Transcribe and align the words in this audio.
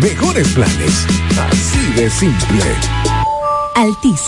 mejores 0.00 0.48
planes. 0.48 1.06
Así 1.50 1.92
de 1.94 2.10
simple. 2.10 2.62
Altis 3.74 4.20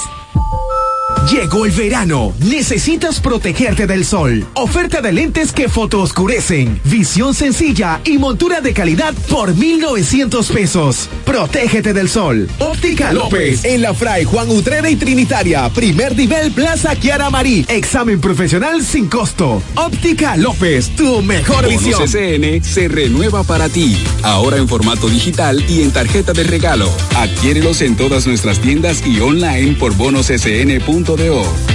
Llegó 1.31 1.67
el 1.67 1.73
verano. 1.73 2.33
Necesitas 2.41 3.21
protegerte 3.21 3.87
del 3.87 4.07
sol. 4.07 4.47
Oferta 4.55 5.03
de 5.03 5.13
lentes 5.13 5.53
que 5.53 5.69
fotooscurecen. 5.69 6.81
Visión 6.85 7.35
sencilla 7.35 8.01
y 8.05 8.17
montura 8.17 8.63
de 8.63 8.73
calidad 8.73 9.13
por 9.29 9.55
1,900 9.55 10.51
pesos. 10.51 11.11
Protégete 11.27 11.93
del 11.93 12.09
sol. 12.09 12.49
Óptica 12.59 13.13
López. 13.13 13.63
En 13.67 13.83
la 13.83 13.93
Fray 13.93 14.25
Juan 14.25 14.49
Utrera 14.49 14.89
y 14.89 14.97
Trinitaria. 14.97 15.69
Primer 15.69 16.17
nivel 16.17 16.51
Plaza 16.53 16.97
Kiara 16.97 17.29
Marí. 17.29 17.67
Examen 17.69 18.23
profesional 18.23 18.83
sin 18.83 19.07
costo. 19.09 19.63
Óptica 19.75 20.35
López. 20.39 20.89
Tu 20.97 21.21
mejor 21.21 21.69
visión. 21.69 22.05
CCN 22.05 22.65
se 22.65 22.89
renueva 22.89 23.43
para 23.45 23.69
ti. 23.69 24.03
Ahora 24.23 24.57
en 24.57 24.67
formato 24.67 25.11
digital 25.11 25.63
y 25.69 25.83
en 25.83 25.91
tarjeta 25.91 26.33
de 26.33 26.45
regalo. 26.45 26.91
Adquiérelos 27.17 27.83
en 27.83 27.97
todas 27.97 28.27
nuestras 28.27 28.61
tiendas 28.61 29.07
y 29.07 29.21
online 29.21 29.77
por 29.79 29.95
bonoscn.com 29.95 31.18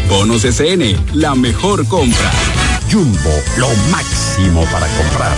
Bonos 0.07 0.43
SN, 0.43 0.95
la 1.15 1.35
mejor 1.35 1.85
compra. 1.89 2.31
Jumbo, 2.89 3.29
lo 3.57 3.67
máximo 3.91 4.63
para 4.71 4.87
comprar. 4.87 5.37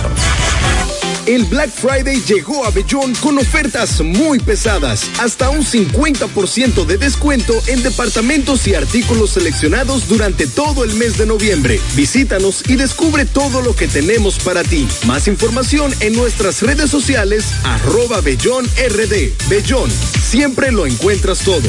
El 1.26 1.42
Black 1.46 1.70
Friday 1.70 2.22
llegó 2.24 2.64
a 2.64 2.70
Bellón 2.70 3.16
con 3.16 3.36
ofertas 3.36 4.00
muy 4.00 4.38
pesadas, 4.38 5.10
hasta 5.18 5.50
un 5.50 5.64
50% 5.64 6.86
de 6.86 6.98
descuento 6.98 7.52
en 7.66 7.82
departamentos 7.82 8.68
y 8.68 8.76
artículos 8.76 9.30
seleccionados 9.30 10.06
durante 10.06 10.46
todo 10.46 10.84
el 10.84 10.94
mes 10.94 11.18
de 11.18 11.26
noviembre. 11.26 11.80
Visítanos 11.96 12.62
y 12.68 12.76
descubre 12.76 13.24
todo 13.24 13.60
lo 13.60 13.74
que 13.74 13.88
tenemos 13.88 14.38
para 14.38 14.62
ti. 14.62 14.86
Más 15.04 15.26
información 15.26 15.92
en 15.98 16.14
nuestras 16.14 16.62
redes 16.62 16.92
sociales, 16.92 17.44
arroba 17.64 18.20
Bellón 18.20 18.66
RD. 18.66 19.32
Bellón, 19.48 19.90
siempre 19.90 20.70
lo 20.70 20.86
encuentras 20.86 21.40
todo. 21.40 21.68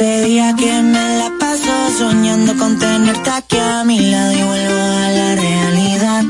Hace 0.00 0.24
día 0.24 0.54
que 0.56 0.80
me 0.80 1.18
la 1.18 1.30
paso 1.38 1.98
soñando 1.98 2.56
con 2.56 2.78
tenerte 2.78 3.28
aquí 3.28 3.58
a 3.58 3.84
mi 3.84 4.00
lado 4.00 4.32
y 4.32 4.42
vuelvo 4.42 4.80
a 4.80 5.10
la 5.10 5.34
realidad. 5.34 6.24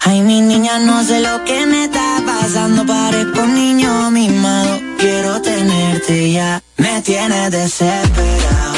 Ay, 0.00 0.22
mi 0.22 0.40
niña, 0.40 0.78
no 0.78 1.04
sé 1.04 1.20
lo 1.20 1.44
que 1.44 1.66
me 1.66 1.84
está 1.84 2.22
pasando, 2.24 2.86
parezco 2.86 3.42
un 3.42 3.54
niño 3.54 4.10
mimado. 4.10 4.80
Quiero 4.98 5.42
tenerte 5.42 6.32
ya, 6.32 6.62
me 6.78 7.02
tienes 7.02 7.50
desesperado. 7.50 8.69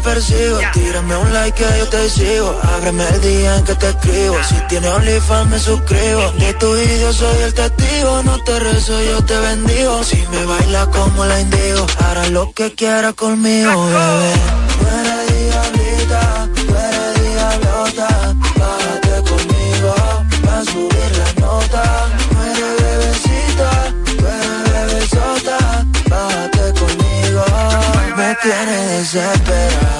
Te 0.00 0.08
persigo. 0.08 0.58
Tírame 0.72 1.16
un 1.16 1.32
like 1.32 1.58
que 1.58 1.78
yo 1.78 1.88
te 1.88 2.08
sigo. 2.10 2.58
Ábreme 2.62 3.08
el 3.08 3.20
día 3.20 3.56
en 3.56 3.64
que 3.64 3.74
te 3.74 3.88
escribo. 3.88 4.36
Si 4.48 4.54
tienes 4.68 4.90
OnlyFans 4.90 5.50
me 5.50 5.58
suscribo. 5.58 6.32
De 6.38 6.54
tu 6.54 6.72
video 6.74 7.12
soy 7.12 7.42
el 7.42 7.54
testigo. 7.54 8.22
No 8.22 8.38
te 8.44 8.58
rezo, 8.60 9.02
yo 9.02 9.24
te 9.24 9.38
bendigo. 9.38 10.04
Si 10.04 10.16
me 10.30 10.44
baila 10.44 10.86
como 10.86 11.24
la 11.24 11.40
indigo, 11.40 11.86
hará 11.98 12.28
lo 12.28 12.52
que 12.52 12.72
quiera 12.74 13.12
conmigo, 13.12 13.86
bebé. 13.86 14.59
Me 28.42 28.50
tienes 28.50 29.12
desesperado. 29.12 29.99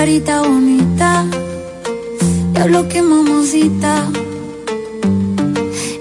carita 0.00 0.40
bonita, 0.40 1.26
diablo 2.54 2.88
que 2.88 3.02
mamacita. 3.02 4.08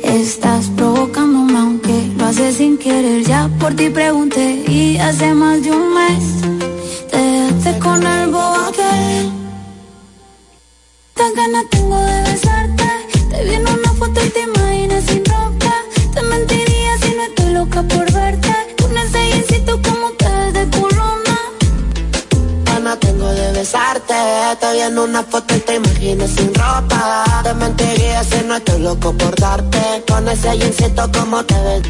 Estás 0.01 0.68
provocándome 0.78 1.57
aunque 1.60 1.98
lo 2.18 2.28
haces 2.28 2.56
sin 2.56 2.78
querer, 2.78 3.25
ya 3.25 3.50
por 3.60 3.75
ti 3.75 3.90
pregunté 3.90 4.63
y 4.66 4.98
hace 4.98 5.34
más 5.34 5.62
de 5.63 5.72
un 5.72 5.94
mes 5.94 6.25
te 7.12 7.18
dejaste 7.18 7.80
con 7.80 8.00
el 8.07 8.30
bobo 8.30 8.60
aquel. 8.69 9.31
Tan 11.16 11.34
ganas 11.34 11.66
tengo 11.69 11.98
de 11.98 12.28
Te 24.56 24.74
vi 24.74 24.79
en 24.79 24.98
una 24.98 25.22
foto 25.22 25.56
y 25.56 25.60
te 25.60 25.75
imaginas 25.75 26.32
sin 26.32 26.51
ropa. 26.56 27.24
Te 27.44 27.53
mentiría 27.53 28.24
si 28.24 28.44
no 28.46 28.56
estoy 28.56 28.82
loco 28.82 29.13
por 29.13 29.36
darte. 29.36 30.03
Con 30.08 30.27
ese 30.27 30.58
jeansito 30.58 31.08
como 31.12 31.44
te 31.46 31.53
ves. 31.53 31.82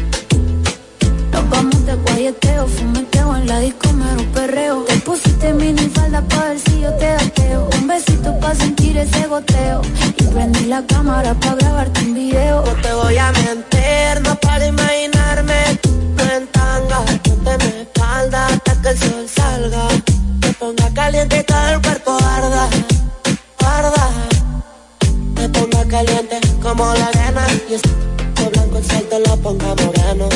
Nos 1.32 1.48
vamos 1.48 1.86
de 1.86 1.94
guayeteo, 1.94 2.66
fumeteo 2.66 3.36
en 3.36 3.46
la 3.46 3.60
disco, 3.60 3.90
mero 3.94 4.24
perreo. 4.34 4.84
Te 4.84 4.96
pusiste 4.98 5.54
mini 5.54 5.88
falda 5.88 6.20
pa' 6.28 6.44
ver 6.44 6.58
si 6.58 6.80
yo 6.80 6.92
te 6.96 7.10
gateo. 7.10 7.70
Un 7.80 7.86
besito 7.86 8.38
pa' 8.40 8.54
sentir 8.54 8.98
ese 8.98 9.26
goteo. 9.26 9.80
Y 10.18 10.24
prendí 10.24 10.66
la 10.66 10.84
cámara 10.86 11.32
pa' 11.32 11.54
grabarte 11.54 12.00
un 12.02 12.12
video. 12.12 12.62
No 12.66 12.74
te 12.82 12.92
voy 12.92 13.16
a 13.16 13.32
mentir, 13.32 14.20
no 14.22 14.34
para 14.38 14.66
imaginarme. 14.66 15.78
tú 15.80 16.22
en 16.36 16.46
tanga, 16.48 17.00
ponte 17.22 17.54
en 17.54 17.80
espalda 17.80 18.46
hasta 18.48 18.82
que 18.82 18.88
el 18.90 18.98
sol 18.98 19.26
salga. 19.34 20.09
Ponga 20.60 20.90
caliente 20.92 21.42
todo 21.44 21.68
el 21.70 21.80
cuerpo 21.80 22.18
arda, 22.22 22.68
arda. 23.64 24.10
Te 25.34 25.48
ponga 25.48 25.84
caliente 25.88 26.38
como 26.60 26.84
la 26.92 27.06
arena. 27.06 27.46
Y 27.70 27.74
es 27.74 27.82
blanco 28.52 28.76
el 28.76 28.84
sol 28.84 29.06
te 29.08 29.20
lo 29.20 29.36
ponga 29.38 29.74
moreno. 29.74 30.28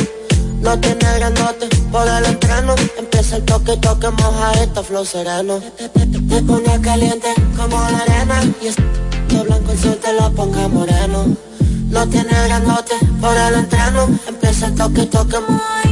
No 0.62 0.81
tiene 0.81 1.04
grandote 1.16 1.69
por 1.93 2.09
el 2.09 2.25
entreno. 2.25 2.75
Empieza 2.97 3.37
el 3.37 3.45
toque, 3.45 3.76
toque, 3.76 4.09
moja 4.12 4.52
esto, 4.62 4.83
flow 4.83 5.04
sereno. 5.04 5.61
Te, 5.76 5.88
ponga 6.40 6.81
caliente 6.81 7.28
como 7.54 7.76
la 7.78 7.99
arena. 7.99 8.40
Y 8.62 8.69
es 8.69 8.76
blanco 9.45 9.73
el 9.73 9.78
sol 9.78 9.99
te 10.02 10.11
lo 10.14 10.33
ponga 10.33 10.69
moreno. 10.69 11.37
No 11.90 12.09
tiene 12.09 12.33
grandote 12.47 12.95
por 13.21 13.37
el 13.37 13.54
entreno. 13.57 14.09
Empieza 14.26 14.69
el 14.69 14.75
toque, 14.75 15.04
toque, 15.04 15.38
moja 15.40 15.85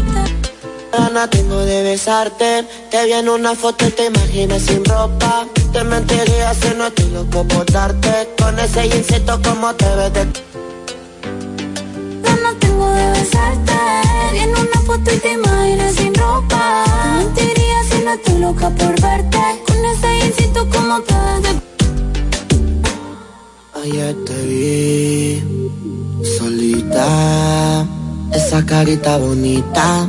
Gana 0.92 1.28
tengo 1.28 1.58
de 1.58 1.82
besarte 1.82 2.66
Te 2.90 3.06
vi 3.06 3.12
en 3.12 3.28
una 3.28 3.54
foto 3.54 3.86
y 3.86 3.90
te 3.90 4.06
imaginas 4.06 4.62
sin 4.62 4.84
ropa 4.84 5.46
Te 5.72 5.82
mentiría 5.84 6.54
si 6.54 6.74
no 6.76 6.86
estoy 6.86 7.10
loco 7.10 7.44
por 7.44 7.66
darte 7.70 8.28
Con 8.38 8.58
ese 8.58 8.88
jeansito 8.88 9.40
como 9.42 9.74
te 9.74 9.88
ves 9.96 10.12
de 10.12 10.52
tengo 12.60 12.88
de 12.90 13.10
besarte. 13.10 13.72
Vi 14.32 14.38
en 14.38 14.50
una 14.50 14.80
foto 14.86 15.12
y 15.12 15.18
te 15.18 15.32
imaginas 15.32 15.94
sin 15.94 16.14
ropa. 16.14 16.84
Te 17.34 17.42
mentiría 17.42 17.82
si 17.90 18.04
no 18.04 18.12
estoy 18.12 18.38
loca 18.38 18.70
por 18.70 19.00
verte. 19.00 19.38
Con 19.66 19.84
ese 19.84 20.08
jeansito 20.18 20.68
como 20.70 21.00
te 21.02 21.14
ves 21.14 21.42
de 21.42 21.62
Ayer 23.82 24.16
te 24.24 24.46
vi 24.46 25.42
solita, 26.38 27.84
esa 28.32 28.64
carita 28.64 29.18
bonita, 29.18 30.08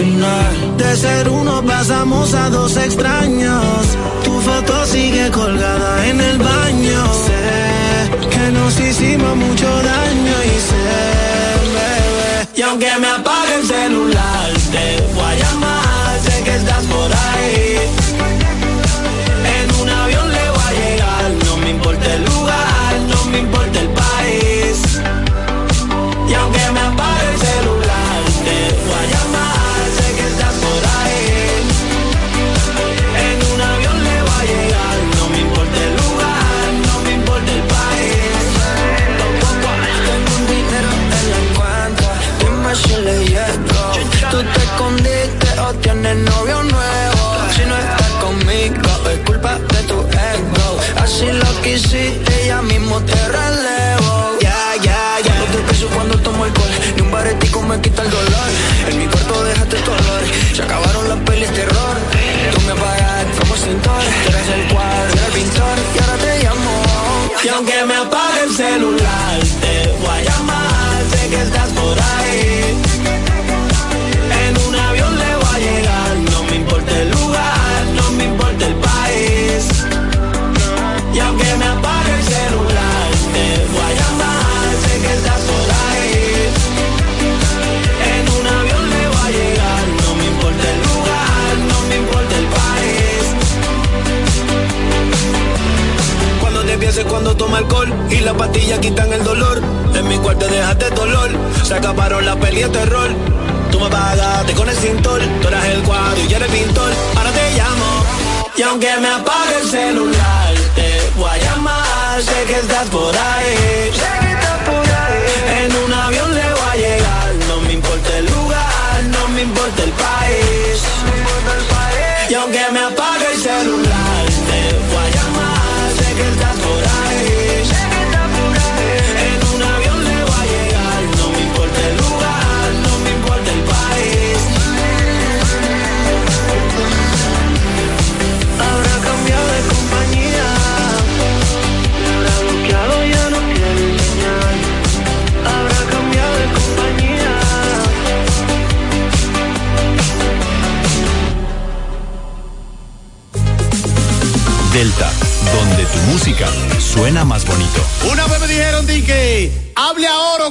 De 0.00 0.96
ser 0.96 1.28
uno 1.28 1.62
pasamos 1.62 2.32
a 2.32 2.48
dos 2.48 2.74
extraños. 2.78 3.98
Tu 4.24 4.40
foto 4.40 4.86
sigue 4.86 5.30
colgada 5.30 6.06
en 6.06 6.18
el 6.18 6.38
baño. 6.38 7.04
Sé 7.26 8.28
que 8.30 8.50
nos 8.50 8.80
hicimos 8.80 9.36
mucho 9.36 9.66
daño 9.66 10.36
y 10.42 10.60
sé, 10.68 10.88
bebé. 11.74 12.48
Y 12.56 12.62
aunque 12.62 12.90
me 12.98 13.08
apague 13.08 13.39
quita 57.82 58.02
el 58.02 58.10
dolor. 58.10 58.29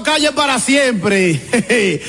Calle 0.04 0.32
para 0.32 0.60
siempre. 0.60 1.40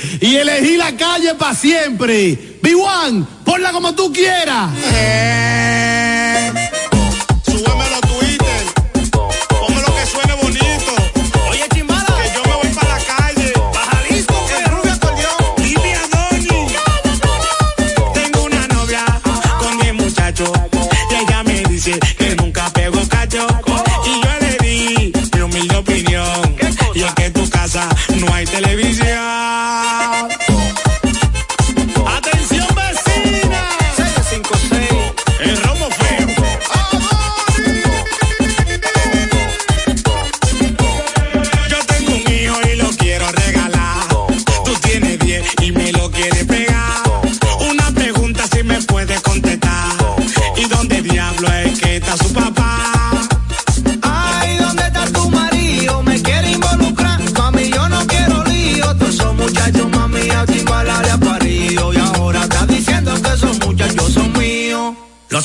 y 0.21 0.35
elegí 0.35 0.77
la 0.77 0.95
calle 0.95 1.33
para 1.35 1.55
siempre. 1.55 2.59
B1, 2.61 3.25
ponla 3.43 3.71
como 3.71 3.93
tú 3.95 4.13
quieras. 4.13 4.71
Eh. 4.93 5.60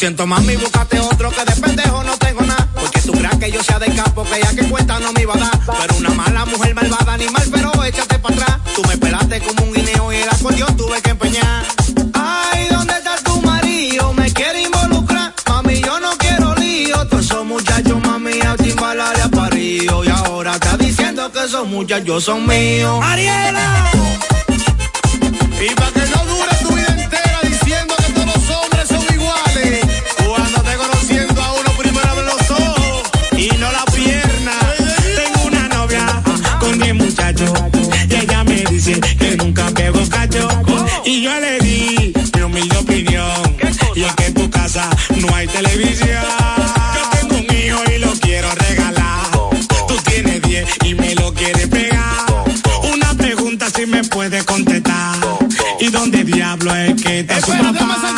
siento 0.07 0.25
mami, 0.25 0.55
búscate 0.55 1.01
otro 1.01 1.31
que 1.33 1.45
de 1.45 1.61
pendejo 1.61 2.05
no 2.05 2.17
tengo 2.17 2.41
nada. 2.43 2.69
Porque 2.81 3.01
tú 3.01 3.11
creas 3.11 3.37
que 3.39 3.51
yo 3.51 3.61
sea 3.61 3.81
de 3.81 3.93
capo, 3.93 4.23
que 4.23 4.41
ya 4.41 4.55
que 4.55 4.69
cuenta 4.69 5.01
no 5.01 5.13
me 5.13 5.23
iba 5.23 5.35
a 5.35 5.39
dar. 5.39 5.61
Pero 5.81 5.97
una 5.97 6.11
mala 6.11 6.45
mujer 6.45 6.77
malvada, 6.77 7.15
animal, 7.15 7.43
pero 7.51 7.83
échate 7.83 8.17
para 8.21 8.37
atrás. 8.37 8.59
Tú 8.77 8.83
me 8.87 8.97
pelaste 8.99 9.41
como 9.41 9.65
un 9.65 9.73
guineo 9.73 10.13
y 10.13 10.17
el 10.19 10.29
acordeón 10.29 10.77
tuve 10.77 11.03
que 11.03 11.11
empeñar. 11.11 11.65
Ay, 12.15 12.69
¿dónde 12.71 12.95
está 12.95 13.17
tu 13.25 13.43
marido? 13.43 14.13
Me 14.13 14.33
quiere 14.33 14.63
involucrar. 14.63 15.35
Mami, 15.49 15.81
yo 15.81 15.99
no 15.99 16.11
quiero 16.19 16.55
lío. 16.55 17.05
Todos 17.09 17.25
esos 17.25 17.45
muchachos, 17.45 17.99
mami, 18.07 18.41
a 18.43 18.55
timbalar 18.57 19.21
a 19.21 19.29
parido. 19.29 20.05
Y 20.05 20.09
ahora 20.09 20.55
está 20.55 20.77
diciendo 20.77 21.33
que 21.33 21.45
esos 21.47 21.67
muchachos 21.67 22.23
son 22.23 22.47
míos. 22.47 23.01
Ariela. 23.03 24.06
televisión. 45.57 46.23
Yo 46.95 47.19
tengo 47.19 47.37
un 47.37 47.57
hijo 47.57 47.83
y 47.95 47.99
lo 47.99 48.13
quiero 48.21 48.49
regalar. 48.55 49.27
Tú 49.89 49.97
tienes 50.05 50.43
10 50.43 50.69
y 50.85 50.95
me 50.95 51.15
lo 51.15 51.33
quieres 51.33 51.69
pegar. 51.69 52.27
Una 52.93 53.15
pregunta 53.15 53.71
si 53.71 53.87
me 53.87 54.05
puedes 54.05 54.45
contestar. 54.45 55.17
¿Y 55.81 55.89
dónde 55.89 56.25
diablo 56.25 56.75
es 56.75 57.03
que 57.03 57.21
está 57.21 57.39
Espera, 57.39 57.69
su 57.69 57.75
papá? 57.75 58.16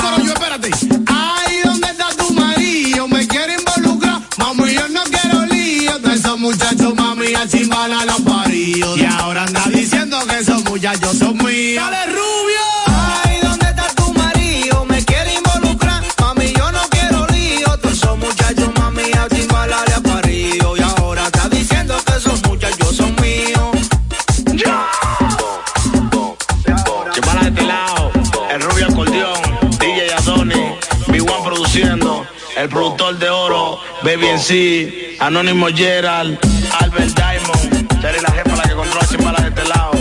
El 32.58 32.68
productor 32.68 33.16
de 33.18 33.30
oro, 33.30 33.78
Baby 34.02 34.26
en 34.26 34.38
sí, 34.40 35.16
Anónimo 35.20 35.68
Gerald, 35.68 36.38
Albert 36.80 37.14
Diamond, 37.14 38.00
Cherry 38.00 38.20
la 38.20 38.32
jefa 38.32 38.56
la 38.56 38.62
que 38.62 38.74
controla 38.74 39.06
chimbalas 39.06 39.42
de 39.42 39.48
este 39.48 39.64
lado. 39.68 39.92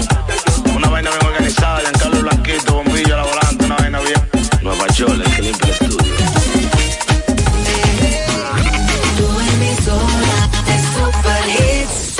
Una 0.76 0.90
vaina 0.90 1.12
bien 1.12 1.26
organizada, 1.26 1.82
Giancarlo 1.82 2.22
Blanquito, 2.22 2.74
bombillo 2.74 3.14
a 3.14 3.18
la 3.18 3.24
volante, 3.24 3.66
una 3.66 3.76
vaina 3.76 4.00
bien. 4.00 4.30
Nueva 4.64 4.88
York, 4.88 5.22
el 5.24 5.36
que 5.36 5.42
limpia 5.44 5.68
el 5.68 5.72
estudio. 5.74 5.98
Tu 9.18 9.40
emisora 9.54 10.50
es 10.74 10.82
Super 10.96 11.44
Hits. 11.50 12.18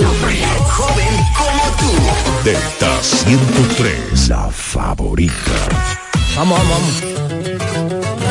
Joven 0.70 1.16
como 1.36 1.64
tú. 1.80 1.92
Delta 2.44 3.02
103, 3.02 4.30
la 4.30 4.50
favorita. 4.52 5.34
Vamos, 6.36 6.60
vamos, 6.60 7.02
vamos. 7.02 8.27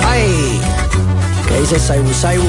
¿Qué 1.56 1.62
dice 1.62 1.80
Saibu 1.80 2.12
Saibu? 2.12 2.44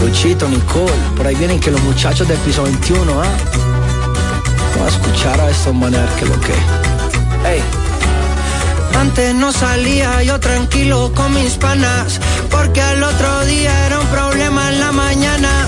Luchito, 0.00 0.48
Nicole, 0.48 0.90
por 1.14 1.26
ahí 1.26 1.34
vienen 1.34 1.60
que 1.60 1.70
los 1.70 1.82
muchachos 1.82 2.26
del 2.26 2.38
piso 2.38 2.62
21, 2.62 3.12
¿ah? 3.20 3.26
Vamos 4.76 4.94
a 4.94 4.96
escuchar 4.96 5.38
a 5.38 5.50
estos 5.50 5.74
maneras 5.74 6.10
que 6.18 6.24
lo 6.24 6.40
que. 6.40 6.54
¡Ey! 7.46 7.62
Antes 8.98 9.34
no 9.34 9.52
salía 9.52 10.22
yo 10.22 10.40
tranquilo 10.40 11.12
con 11.14 11.34
mis 11.34 11.52
panas, 11.56 12.18
porque 12.50 12.80
al 12.80 13.02
otro 13.02 13.44
día 13.44 13.84
era 13.84 14.00
un 14.00 14.06
problema 14.06 14.70
en 14.70 14.80
la 14.80 14.92
mañana. 14.92 15.66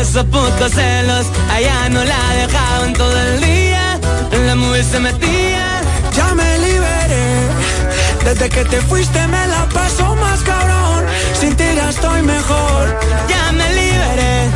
Esos 0.00 0.24
putos 0.24 0.72
celos, 0.72 1.26
allá 1.50 1.90
no 1.90 2.02
la 2.02 2.34
dejaban 2.36 2.94
todo 2.94 3.20
el 3.20 3.40
día. 3.42 4.00
En 4.30 4.46
la 4.46 4.54
movie 4.54 4.84
se 4.84 5.00
metía. 5.00 5.82
Ya 6.16 6.34
me 6.34 6.58
liberé, 6.60 7.46
desde 8.24 8.48
que 8.48 8.64
te 8.64 8.80
fuiste 8.82 9.26
me 9.26 9.46
la 9.48 9.68
paso 9.68 10.14
más 10.16 10.40
cabrón. 10.40 11.04
Sin 11.38 11.56
ti 11.56 11.64
ya 11.74 11.90
estoy 11.90 12.22
mejor. 12.22 13.00
Ya 13.28 13.52
me 13.52 13.68
liberé. 13.74 14.50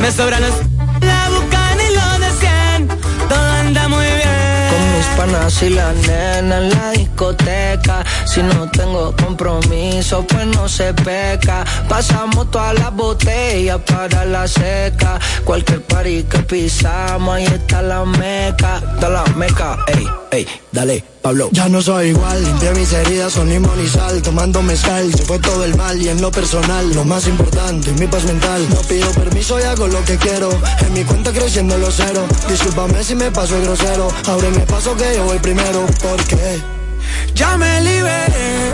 Me 0.00 0.10
sobran 0.10 0.42
los. 0.42 0.54
La 1.00 1.28
bucana 1.30 1.82
y 1.88 1.94
lo 1.94 2.18
de 2.24 2.30
100. 2.40 2.88
Todo 3.28 3.50
anda 3.60 3.88
muy 3.88 4.06
bien. 4.06 4.68
Con 4.70 4.96
mis 4.96 5.06
panas 5.16 5.62
y 5.62 5.70
la 5.70 5.92
nena 5.92 6.58
en 6.58 6.70
la 6.70 6.90
discoteca. 6.92 8.04
Si 8.24 8.42
no 8.42 8.70
tengo 8.70 9.14
compromiso, 9.16 10.24
pues 10.26 10.46
no 10.46 10.68
se 10.68 10.92
peca. 10.94 11.64
Pasamos 11.88 12.50
todas 12.50 12.78
las 12.78 12.92
botellas 12.92 13.78
para 13.86 14.24
la 14.24 14.46
seca. 14.46 15.18
Cualquier 15.44 15.82
party 15.82 16.24
que 16.24 16.38
pisamos, 16.38 17.36
ahí 17.36 17.44
está 17.44 17.82
la 17.82 18.04
meca. 18.04 18.80
Da 19.00 19.08
la 19.08 19.24
meca, 19.36 19.78
ey, 19.88 20.06
ey, 20.30 20.46
dale, 20.72 21.04
Pablo. 21.28 21.50
Ya 21.52 21.68
no 21.68 21.82
soy 21.82 22.08
igual, 22.08 22.42
limpié 22.42 22.70
mis 22.72 22.90
heridas 22.90 23.34
con 23.34 23.50
limón 23.50 23.78
y 23.84 23.86
sal, 23.86 24.22
tomando 24.22 24.62
mezcal, 24.62 25.12
se 25.14 25.24
fue 25.24 25.38
todo 25.38 25.62
el 25.62 25.76
mal 25.76 26.00
y 26.00 26.08
en 26.08 26.22
lo 26.22 26.30
personal, 26.30 26.90
lo 26.94 27.04
más 27.04 27.26
importante, 27.26 27.92
mi 28.00 28.06
paz 28.06 28.24
mental. 28.24 28.66
No 28.70 28.80
pido 28.88 29.10
permiso 29.10 29.60
y 29.60 29.64
hago 29.64 29.88
lo 29.88 30.02
que 30.06 30.16
quiero, 30.16 30.48
en 30.86 30.92
mi 30.94 31.04
cuenta 31.04 31.30
creciendo 31.30 31.76
los 31.76 31.96
cero. 31.96 32.24
Discúlpame 32.48 33.04
si 33.04 33.14
me 33.14 33.30
paso 33.30 33.56
el 33.56 33.64
grosero, 33.64 34.08
ahora 34.26 34.48
me 34.48 34.60
paso 34.60 34.96
que 34.96 35.16
yo 35.16 35.24
voy 35.24 35.38
primero, 35.38 35.84
porque 36.00 36.62
Ya 37.34 37.58
me 37.58 37.78
liberé, 37.82 38.72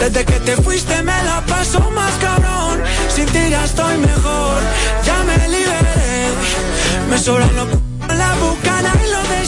desde 0.00 0.24
que 0.26 0.38
te 0.40 0.56
fuiste 0.56 1.02
me 1.02 1.16
la 1.24 1.40
paso 1.46 1.80
más 1.92 2.12
cabrón. 2.20 2.82
Sin 3.14 3.24
ti 3.24 3.40
ya 3.48 3.64
estoy 3.64 3.96
mejor, 3.96 4.60
ya 5.06 5.16
me 5.24 5.48
liberé. 5.48 6.28
Me 7.08 7.18
sobran 7.18 7.56
los 7.56 7.68
c- 7.70 8.14
la 8.18 8.34
bucana 8.34 8.92
y 9.02 9.10
los 9.10 9.28
de 9.30 9.46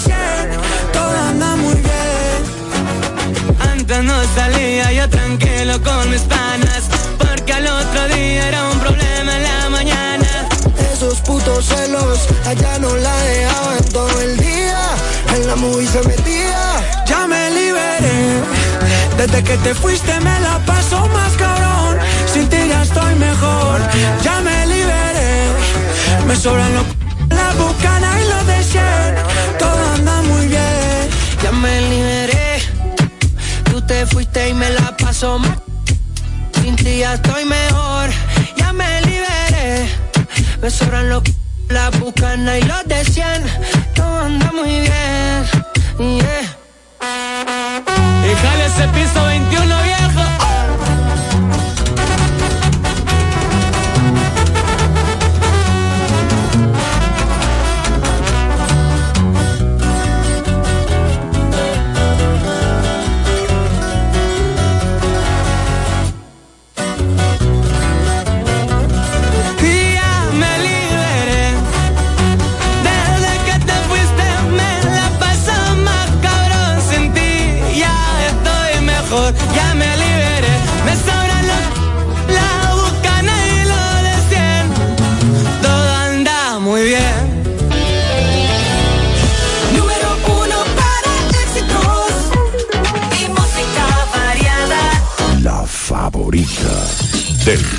Antes 3.83 4.05
no 4.05 4.15
salía 4.37 4.93
yo 4.93 5.09
tranquilo 5.09 5.83
con 5.83 6.09
mis 6.09 6.21
panas. 6.21 6.83
Porque 7.19 7.53
al 7.53 7.67
otro 7.67 8.07
día 8.15 8.47
era 8.47 8.69
un 8.69 8.79
problema 8.79 9.37
en 9.37 9.43
la 9.43 9.71
mañana. 9.71 10.29
esos 10.93 11.19
putos 11.23 11.65
celos 11.65 12.21
allá 12.47 12.79
no 12.79 12.95
la 12.95 13.17
dejaban 13.25 13.85
todo 13.93 14.21
el 14.21 14.37
día, 14.37 14.79
en 15.35 15.49
la 15.49 15.57
movie 15.57 15.89
se 15.89 16.01
metía. 16.05 16.63
Ya 17.09 17.27
me 17.27 17.51
liberé, 17.51 18.19
desde 19.17 19.43
que 19.43 19.57
te 19.57 19.75
fuiste 19.75 20.15
me 20.21 20.39
la 20.47 20.61
paso 20.65 21.09
más 21.09 21.33
cabrón. 21.33 21.99
Sin 22.33 22.49
ti 22.49 22.59
ya 22.69 22.83
estoy 22.83 23.17
mejor, 23.17 23.81
ya 24.23 24.41
me 24.43 24.65
liberé. 24.65 25.33
Me 26.29 26.37
sobran 26.37 26.73
los 26.73 26.87
la 27.31 27.49
bucana 27.61 28.11
y 28.21 28.25
los 28.33 28.47
de 28.47 28.63
100. 28.63 28.85
Todo 29.59 29.81
anda 29.97 30.23
muy 30.23 30.47
bien. 30.47 31.03
Ya 31.43 31.51
me 31.51 31.81
liberé, 31.91 32.42
te 34.03 34.15
fuiste 34.15 34.49
y 34.49 34.55
me 34.55 34.69
la 34.71 34.97
paso 34.97 35.39
más. 35.39 35.59
Sin 36.61 36.75
ti 36.75 36.99
ya 36.99 37.15
estoy 37.15 37.45
mejor, 37.45 38.11
ya 38.57 38.73
me 38.73 39.01
liberé. 39.03 39.89
Me 40.61 40.71
sobran 40.71 41.09
los 41.09 41.23
la 41.69 41.91
bucana 41.91 42.59
y 42.59 42.63
los 42.63 42.85
de 42.87 43.05
100. 43.05 43.27
Todo 43.95 44.21
anda 44.21 44.51
muy 44.53 44.81
bien. 44.87 45.41
Yeah. 45.99 46.57
Y 48.29 48.35
jale 48.43 48.67
ese 48.67 48.89
piso 48.89 49.25
21 49.25 49.83
viejo. 49.83 49.92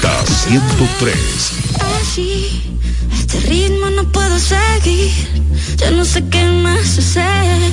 Delta 0.03 0.25
103. 0.25 1.15
Así, 2.01 2.77
este 3.13 3.39
ritmo 3.47 3.89
no 3.91 4.03
puedo 4.11 4.37
seguir. 4.37 5.11
Ya 5.77 5.91
no 5.91 6.03
sé 6.03 6.27
qué 6.29 6.43
más 6.43 6.97
hacer 6.97 7.71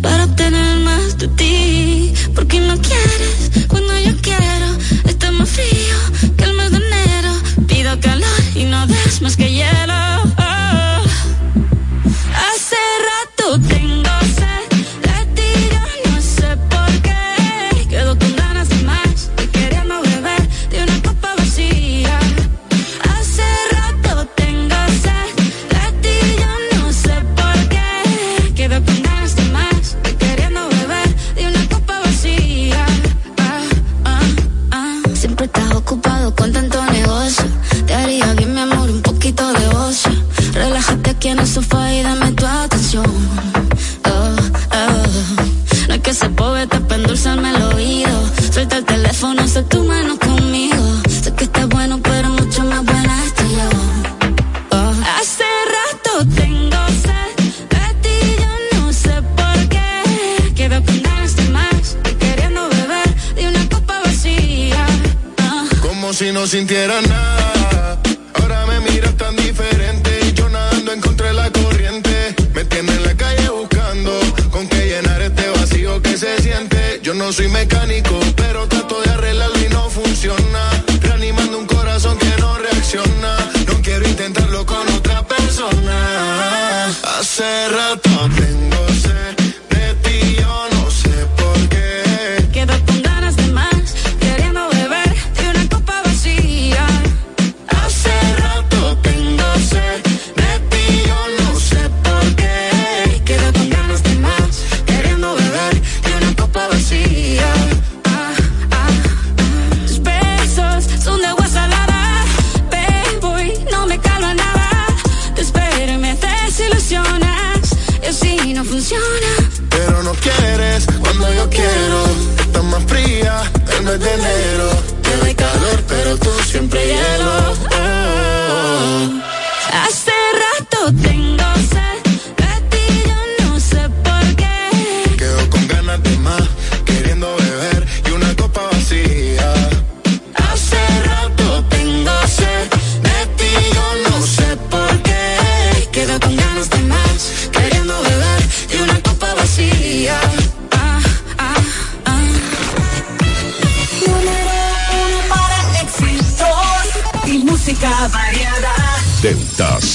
para 0.00 0.24
obtener 0.24 0.78
más 0.78 1.18
de 1.18 1.28
ti. 1.28 2.14
Porque 2.34 2.60
no 2.60 2.78
quieres 2.80 3.66
cuando 3.68 3.92
yo 3.98 4.16
quiero. 4.22 4.68
Está 5.04 5.30
más 5.32 5.50
frío 5.50 6.29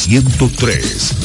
103. 0.06 1.15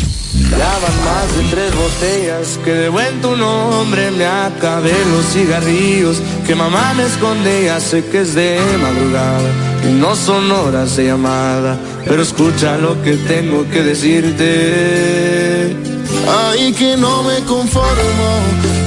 Ya 0.51 0.79
van 0.83 1.05
más 1.05 1.37
de 1.37 1.43
tres 1.51 1.71
botellas 1.77 2.59
que 2.65 2.73
de 2.73 2.89
buen 2.89 3.21
tu 3.21 3.37
nombre 3.37 4.11
me 4.13 4.25
acabé 4.25 4.95
los 5.13 5.27
cigarrillos 5.35 6.23
que 6.47 6.55
mamá 6.55 6.95
me 6.95 7.05
esconde 7.05 7.65
ya 7.67 7.79
sé 7.79 8.03
que 8.07 8.23
es 8.23 8.35
de 8.35 8.59
madrugada 8.81 9.51
y 9.87 9.93
no 9.93 10.17
son 10.17 10.51
horas 10.51 10.97
de 10.97 11.09
llamada 11.09 11.79
pero 12.07 12.23
escucha 12.23 12.79
lo 12.79 13.03
que 13.03 13.17
tengo 13.17 13.69
que 13.69 13.83
decirte 13.83 15.77
Ay, 16.29 16.73
que 16.73 16.97
no 16.97 17.23
me 17.23 17.39
conformo. 17.41 18.31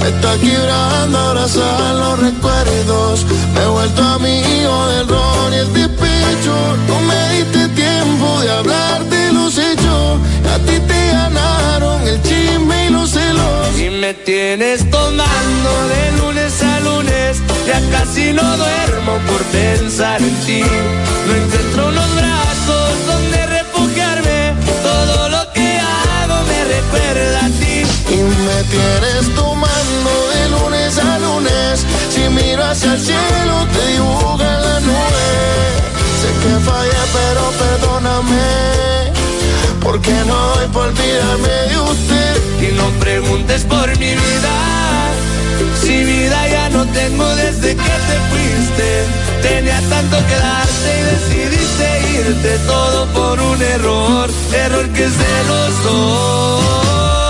Me 0.01 0.08
está 0.10 0.38
quebrando 0.38 1.17
abrazar 1.17 1.95
los 1.95 2.19
recuerdos. 2.19 3.25
Me 3.53 3.63
he 3.63 3.67
vuelto 3.67 4.03
amigo 4.03 4.88
del 4.88 5.08
ron 5.08 5.53
y 5.53 5.56
el 5.58 5.73
despecho. 5.73 6.56
No 6.88 6.99
me 7.01 7.38
diste 7.38 7.67
tiempo 7.69 8.39
de 8.41 8.51
hablar 8.51 9.12
chisme 12.84 12.88
y 12.88 12.89
los 12.89 13.10
celos. 13.10 13.80
y 13.80 13.89
me 13.89 14.13
tienes 14.13 14.89
tomando 14.89 15.88
de 15.88 16.12
lunes 16.17 16.62
a 16.62 16.80
lunes 16.82 17.41
ya 17.67 17.82
casi 17.91 18.34
no 18.34 18.58
duermo 18.58 19.17
por 19.28 19.41
pensar 19.46 20.22
en 20.22 20.36
ti 20.46 20.62
no 21.28 21.36
encuentro 21.36 21.91
los 21.91 22.15
brazos 22.15 23.06
donde 23.08 23.46
refugiarme 23.48 24.54
todo 24.82 25.30
lo 25.30 25.52
que 25.54 25.80
hago 25.80 26.43
me 26.48 26.63
recuerda 26.76 27.46
a 27.46 27.50
ti 27.50 27.84
Y 28.10 28.17
me 28.17 28.63
tienes 28.69 29.36
tomando 29.36 30.12
de 30.34 30.50
lunes 30.50 30.98
a 31.00 31.17
lunes. 31.19 31.86
Si 32.10 32.30
miro 32.30 32.63
hacia 32.63 32.93
el 32.93 33.00
cielo, 33.00 33.56
te 33.74 33.88
dibuja 33.93 34.60
la 34.65 34.80
nube. 34.82 35.28
Sé 36.19 36.30
que 36.41 36.54
fallé, 36.67 37.02
pero 37.17 37.43
perdóname. 37.63 38.46
Porque 39.82 40.13
no 40.28 40.38
doy 40.56 40.67
por 40.67 40.88
olvidarme 40.89 41.56
de 41.69 41.80
usted. 41.80 42.33
No 42.84 43.00
preguntes 43.00 43.63
por 43.63 43.88
mi 43.98 44.12
vida. 44.26 44.56
Si 45.82 46.04
vida 46.04 46.48
ya 46.48 46.69
no 46.69 46.86
tengo 46.88 47.28
desde 47.36 47.69
que 47.76 47.96
te 48.08 48.15
fuiste. 48.30 48.88
Tenía 49.41 49.80
tanto 49.89 50.17
que 50.28 50.36
darte 50.36 50.89
y 51.00 51.04
decidiste 51.13 51.86
irte. 52.19 52.58
Todo 52.67 53.08
por 53.08 53.39
un 53.41 53.62
error 53.62 54.30
error 54.65 54.89
que 54.89 55.04
es 55.06 55.17
de 55.17 55.43
los 55.50 55.84
dos 55.84 57.22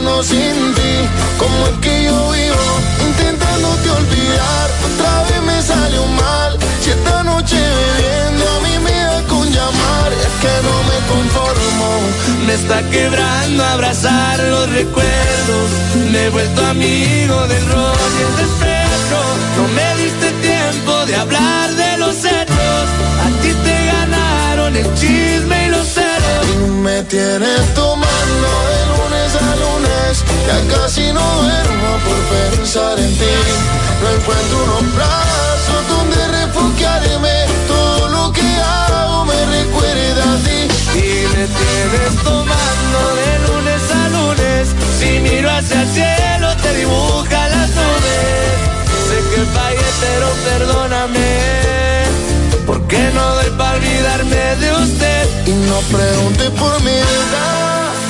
pensando 0.00 0.22
sin 0.22 0.74
ti, 0.74 1.08
como 1.38 1.66
es 1.68 1.78
que 1.80 2.04
yo 2.04 2.30
vivo, 2.30 2.80
intentándote 3.06 3.90
olvidar. 3.90 4.70
Otra 4.92 5.22
vez 5.24 5.42
me 5.42 5.62
salió 5.62 6.06
mal, 6.06 6.58
si 6.80 6.90
esta 6.90 7.22
noche 7.22 7.56
bebiendo 7.56 8.48
a 8.48 8.60
mí 8.60 8.78
me 8.84 8.92
da 8.92 9.22
con 9.28 9.50
llamar, 9.50 10.12
es 10.12 10.34
que 10.42 10.54
no 10.66 10.76
me 10.88 10.98
conformo. 11.12 11.88
Me 12.46 12.54
está 12.54 12.82
quebrando 12.90 13.64
abrazar 13.64 14.38
los 14.38 14.70
recuerdos. 14.70 15.68
Me 16.10 16.26
he 16.26 16.30
vuelto 16.30 16.66
amigo 16.66 17.46
del 17.46 17.66
ron 17.68 18.10
y 18.18 18.22
el 18.28 18.36
despecho. 18.42 19.20
No 19.56 19.68
me 19.68 20.02
diste 20.02 20.32
tiempo 20.48 21.06
de 21.06 21.16
hablar 21.16 21.70
de 21.74 21.96
los 21.98 22.16
hechos. 22.24 22.84
A 23.24 23.42
ti 23.42 23.52
te 23.64 23.86
ganaron 23.86 24.76
el 24.76 24.94
chisme 24.94 25.66
y 25.66 25.70
los 25.70 25.86
celos. 25.86 26.68
Me 26.82 27.02
tienes 27.04 27.74
tomando 27.74 28.09
ya 30.50 30.58
casi 30.74 31.12
no 31.12 31.26
duermo 31.42 31.90
por 32.06 32.18
pensar 32.34 32.98
en 32.98 33.12
ti. 33.20 33.34
No 34.02 34.06
encuentro 34.16 34.56
unos 34.64 34.94
brazos 34.96 35.80
donde 35.94 36.20
refugiarme, 36.38 37.36
todo 37.68 38.08
lo 38.08 38.32
que 38.32 38.48
hago 38.76 39.24
me 39.30 39.38
recuerda 39.56 40.24
a 40.34 40.36
ti. 40.46 40.60
Y 41.06 41.10
me 41.34 41.44
tienes 41.60 42.12
tomando 42.24 43.00
de 43.20 43.30
lunes 43.46 43.82
a 44.00 44.02
lunes. 44.16 44.62
Si 44.98 45.10
miro 45.20 45.50
hacia 45.50 45.82
el 45.82 45.88
cielo, 45.98 46.48
te 46.62 46.70
dibuja 46.80 47.40
las 47.54 47.70
nubes. 47.78 48.54
Sé 49.06 49.18
que 49.30 49.42
fallé, 49.56 49.88
pero 50.04 50.28
perdóname. 50.48 51.30
Porque 52.66 52.98
no 53.14 53.24
doy 53.36 53.50
para 53.58 53.76
olvidarme 53.76 54.42
de 54.62 54.68
usted. 54.84 55.22
Y 55.46 55.52
no 55.70 55.78
preguntes 55.96 56.50
por 56.60 56.82
mi 56.82 56.90
edad. 56.90 58.09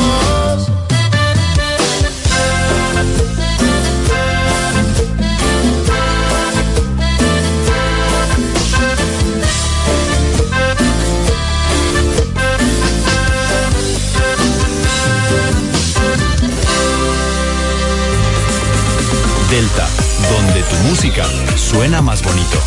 Delta, 19.51 19.85
donde 20.29 20.63
tu 20.63 20.75
música 20.87 21.25
suena 21.57 22.01
más 22.01 22.23
bonito. 22.23 22.57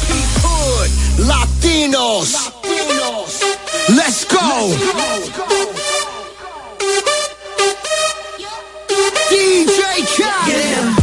Latinos. 1.17 2.53
Let's 3.89 4.27
go. 4.29 4.69
DJ 9.31 10.05
Khaled. 10.15 10.94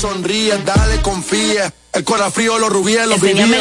sonríe, 0.00 0.56
dale, 0.64 1.02
confía. 1.02 1.72
El 1.92 2.04
corazón 2.04 2.32
frío, 2.32 2.58
los 2.58 2.70
rubíes, 2.70 3.06
los 3.06 3.22
Enséñame 3.22 3.58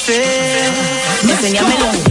ser. 0.00 0.72
Enséñamelo. 1.28 2.09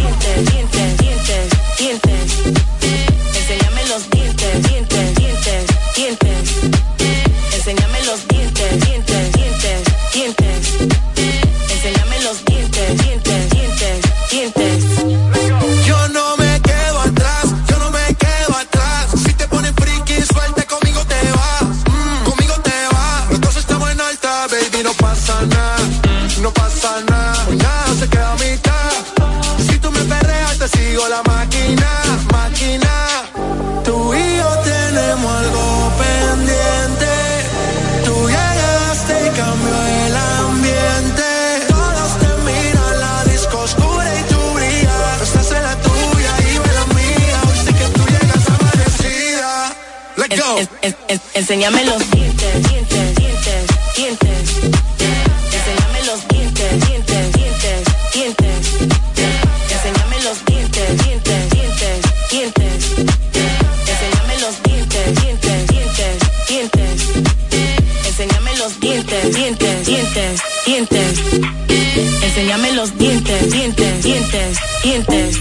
dientes, 74.04 74.58
dientes. 74.84 75.38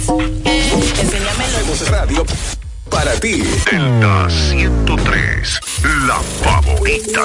Enséñamelo. 0.46 1.58
Radio 1.90 2.26
para 2.90 3.12
ti. 3.20 3.42
Delta 3.70 4.28
103, 4.28 5.60
la 6.06 6.20
favorita. 6.42 7.22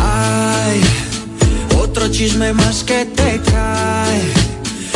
Ay, 0.00 0.80
otro 1.78 2.08
chisme 2.08 2.52
más 2.52 2.84
que 2.84 3.04
te 3.06 3.40
cae. 3.50 4.22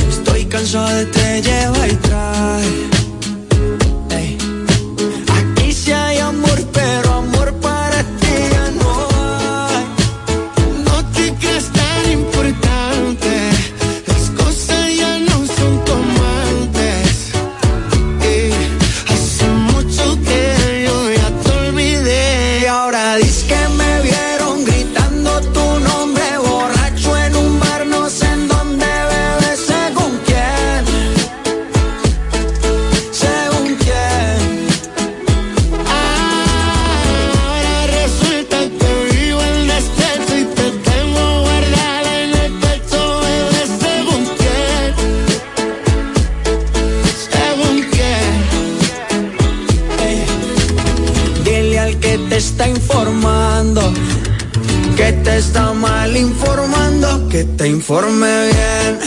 Estoy 0.09 0.45
cansado 0.47 0.89
de 0.89 1.07
te 1.07 1.43
lleva 1.43 1.89
y 1.89 1.97
trae 1.97 2.96
que 57.37 57.45
te 57.45 57.69
informe 57.69 58.33
bien. 58.51 58.99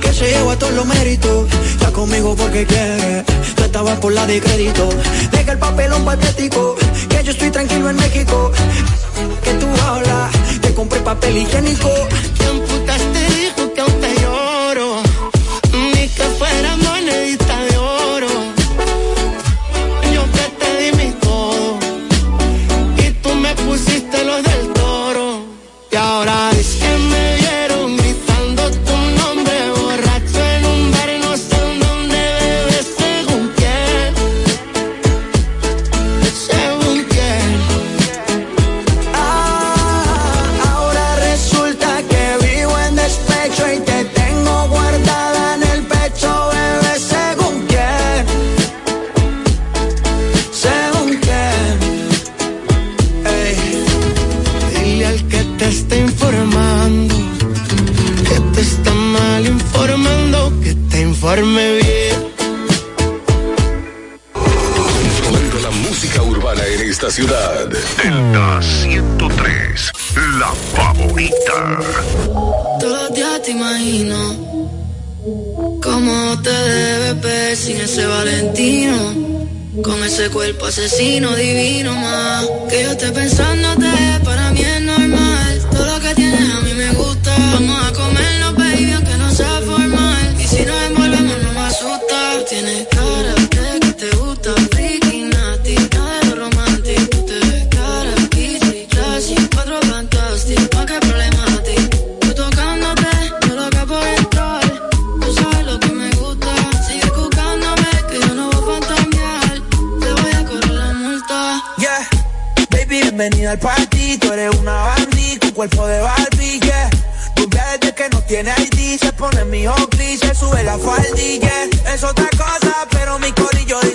Que 0.00 0.12
se 0.14 0.26
lleva 0.30 0.56
todos 0.56 0.72
los 0.72 0.86
méritos, 0.86 1.46
está 1.72 1.92
conmigo 1.92 2.34
porque 2.34 2.64
quiere. 2.64 3.22
Tú 3.56 3.62
estabas 3.64 3.98
por 3.98 4.12
la 4.14 4.26
de 4.26 4.40
crédito, 4.40 4.88
deja 5.30 5.52
el 5.52 5.58
papelón 5.58 6.06
patético, 6.06 6.74
que 7.10 7.22
yo 7.22 7.32
estoy 7.32 7.50
tranquilo 7.50 7.90
en 7.90 7.96
México. 7.96 8.50
Que 9.44 9.52
tú 9.54 9.66
hablas, 9.86 10.30
te 10.62 10.72
compré 10.72 11.00
papel 11.00 11.36
higiénico. 11.36 11.90
Te 12.38 12.46
amputaste 12.46 13.29
cuerpo 80.28 80.66
asesino 80.66 81.34
divino 81.34 81.94
más. 81.94 82.46
Que 82.68 82.82
yo 82.82 82.90
esté 82.90 83.10
pensándote 83.12 83.86
para 84.24 84.49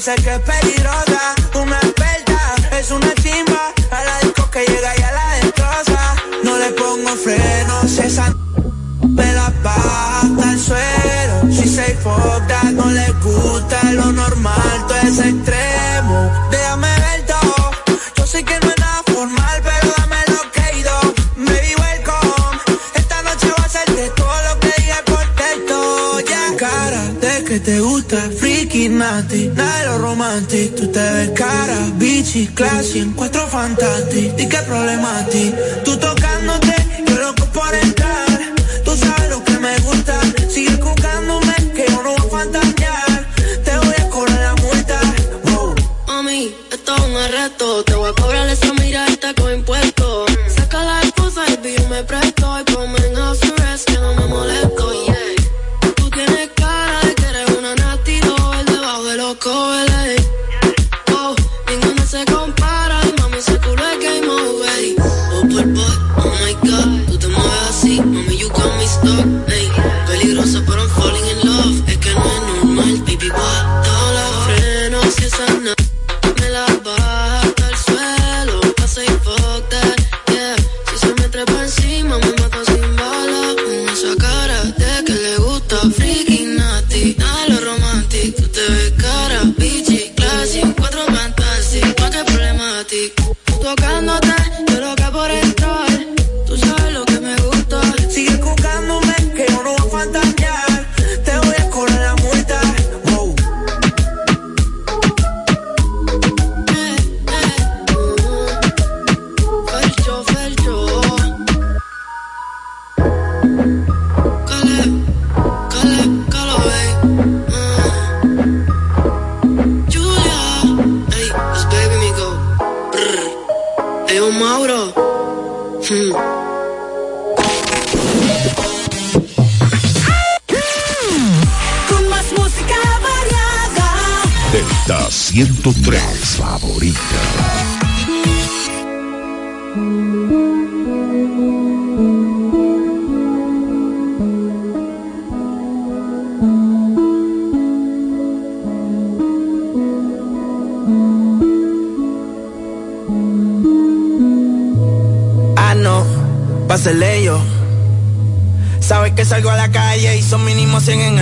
dice 0.05 0.23
que 0.23 0.64
de 30.35 30.41
lo 30.41 30.75
romantic. 30.75 30.75
Tú 30.75 30.87
te 30.87 30.99
ves 30.99 31.29
cara, 31.31 31.77
bichi, 31.97 32.47
classy, 32.47 32.99
en 32.99 33.11
cuatro 33.13 33.47
fantastic. 33.47 34.33
¿Y 34.37 34.47
qué 34.47 34.57
problema 34.67 35.25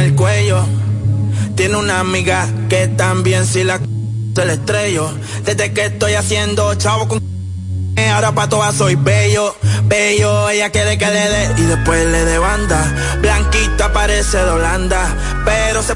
el 0.04 0.16
cuello. 0.16 0.66
Tiene 1.56 1.78
una 1.78 2.00
amiga 2.00 2.48
que 2.70 2.88
también 2.88 3.46
si 3.46 3.64
la 3.64 3.80
se 4.36 4.46
le 4.46 4.54
estrello. 4.54 5.10
Desde 5.46 5.74
que 5.74 5.86
estoy 5.86 6.14
haciendo 6.14 6.74
chavo 6.76 7.08
con 7.08 7.22
ahora 8.14 8.32
pa' 8.34 8.50
todas 8.50 8.76
soy 8.76 8.96
bello, 8.96 9.56
bello. 9.84 10.50
Ella 10.50 10.70
quiere 10.72 10.98
que 10.98 11.06
le 11.06 11.30
dé 11.30 11.54
y 11.58 11.62
después 11.64 12.06
le 12.06 12.26
dé 12.26 12.38
banda. 12.38 13.18
Blanquita 13.22 13.94
parece 13.94 14.38
de 14.38 14.50
Holanda, 14.50 15.16
pero 15.46 15.82
se 15.82 15.96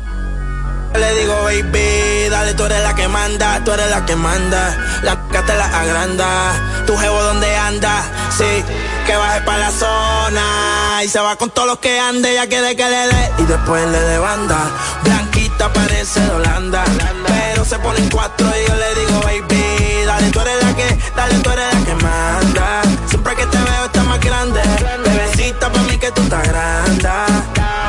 le 0.94 1.20
digo, 1.20 1.36
baby, 1.44 2.30
dale, 2.30 2.54
tú 2.54 2.64
eres 2.64 2.82
la 2.82 2.96
que 2.96 3.08
manda, 3.08 3.62
tú 3.64 3.72
eres 3.72 3.90
la 3.90 4.06
que 4.06 4.16
manda. 4.16 4.78
La 5.04 5.14
c 5.32 5.42
te 5.46 5.56
la 5.56 5.66
agranda. 5.66 6.84
Tu 6.86 6.96
jevo 6.96 7.22
donde 7.24 7.56
anda, 7.56 8.04
sí, 8.38 8.64
que 9.08 9.16
baje 9.16 9.42
pa' 9.42 9.58
la 9.58 9.72
zona. 9.72 11.04
Y 11.04 11.08
se 11.08 11.20
va 11.20 11.36
con 11.38 11.50
todos 11.50 11.68
los 11.68 11.80
que 11.80 12.00
ande, 12.00 12.32
ella 12.32 12.48
quiere 12.48 12.76
que 12.76 12.84
le 12.84 13.08
dé. 13.08 13.32
Y 13.40 13.44
después 13.44 13.88
le 13.88 14.00
dé 14.00 14.18
banda. 14.20 14.60
Blanquita 15.04 15.72
parece 15.72 16.20
de 16.20 16.32
Holanda. 16.32 16.84
Pero 17.26 17.64
se 17.64 17.80
pone 17.80 18.00
en 18.00 18.10
cuatro 18.10 18.46
y 18.48 18.70
yo 18.70 18.76
le 18.76 18.96
digo, 19.00 19.22
baby, 19.22 20.06
dale, 20.06 20.30
tú 20.30 20.42
eres 20.42 20.64
la 20.64 20.76
que, 20.76 21.00
dale, 21.16 21.36
tú 21.40 21.50
eres 21.50 21.74
la 21.74 21.86
que 21.86 21.96
manda. 22.04 22.82
Siempre 23.08 23.36
que 23.36 23.46
te 23.46 23.58
veo 23.58 23.86
estás 23.86 24.06
más 24.06 24.20
grande. 24.20 24.62
Bebecita, 25.06 25.72
pa' 25.72 25.82
mí 25.84 25.98
que 25.98 26.12
tú 26.12 26.22
estás 26.22 26.48
grande. 26.48 27.10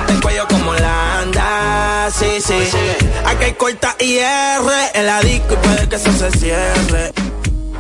El 0.09 0.21
cuello 0.21 0.47
como 0.49 0.73
Landa, 0.75 2.09
sí, 2.17 2.41
sí. 2.41 2.71
Aquí 3.27 3.45
hay 3.45 3.55
corta 3.55 3.97
IR 3.99 4.63
en 4.95 5.07
la 5.07 5.21
disco 5.21 5.55
y 5.55 5.67
puede 5.67 5.89
que 5.89 5.97
eso 5.97 6.13
se 6.13 6.31
cierre. 6.39 7.13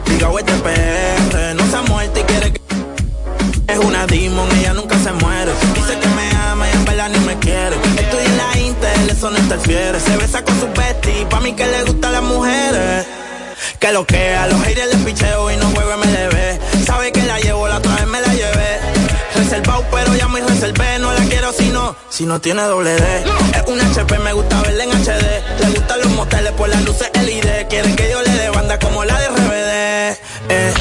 Diga, 0.06 0.28
este 0.38 0.52
PR, 0.54 1.54
no 1.54 1.70
se 1.70 1.76
ha 1.76 1.82
muerto 1.82 2.18
y 2.18 2.22
quiere 2.24 2.52
que. 2.52 2.57
Es 3.68 3.78
una 3.78 4.06
demon, 4.06 4.48
ella 4.58 4.74
nunca 4.74 4.98
se 4.98 5.12
muere. 5.12 5.52
Dice 5.74 5.98
que 5.98 6.08
me 6.08 6.30
ama 6.36 6.68
y 6.68 6.72
en 6.72 6.84
verdad 6.84 7.08
ni 7.10 7.18
me 7.20 7.38
quiere. 7.38 7.76
Estoy 7.98 8.24
en 8.24 8.36
la 8.36 8.58
Intel, 8.58 9.10
eso 9.10 9.30
no 9.30 9.38
interfiere. 9.38 10.00
Se 10.00 10.16
besa 10.16 10.42
con 10.42 10.58
sus 10.58 10.72
besties, 10.72 11.26
pa' 11.26 11.40
mí 11.40 11.52
que 11.52 11.66
le 11.66 11.84
gustan 11.84 12.12
las 12.12 12.22
mujeres. 12.22 13.06
Que 13.78 13.92
lo 13.92 14.06
que 14.06 14.34
a 14.34 14.46
los 14.46 14.60
haters 14.62 14.94
les 14.94 15.04
picheo 15.04 15.50
y 15.50 15.56
no 15.56 15.66
juego 15.70 15.90
MLB. 15.98 16.84
Sabe 16.86 17.12
que 17.12 17.22
la 17.22 17.38
llevo, 17.38 17.68
la 17.68 17.76
otra 17.78 17.94
vez 17.96 18.06
me 18.06 18.20
la 18.20 18.32
llevé. 18.32 18.80
Reservado, 19.36 19.84
pero 19.90 20.14
ya 20.16 20.28
me 20.28 20.40
reservé. 20.40 20.98
No 20.98 21.12
la 21.12 21.20
quiero 21.24 21.52
si 21.52 21.68
no, 21.68 21.94
si 22.08 22.24
no 22.24 22.40
tiene 22.40 22.62
doble 22.62 22.94
D. 22.94 23.24
Es 23.54 23.62
un 23.66 23.80
HP, 23.80 24.18
me 24.20 24.32
gusta 24.32 24.62
verla 24.62 24.84
en 24.84 24.90
HD. 24.90 25.60
Le 25.60 25.70
gustan 25.74 26.00
los 26.00 26.10
moteles 26.12 26.52
por 26.52 26.68
las 26.68 26.82
luces 26.84 27.10
LED. 27.14 27.68
Quieren 27.68 27.94
que 27.96 28.10
yo 28.10 28.22
le 28.22 28.30
dé 28.30 28.50
banda 28.50 28.78
como 28.78 29.04
la 29.04 29.18
de 29.20 29.28
RBD. 29.28 30.18
Eh, 30.48 30.74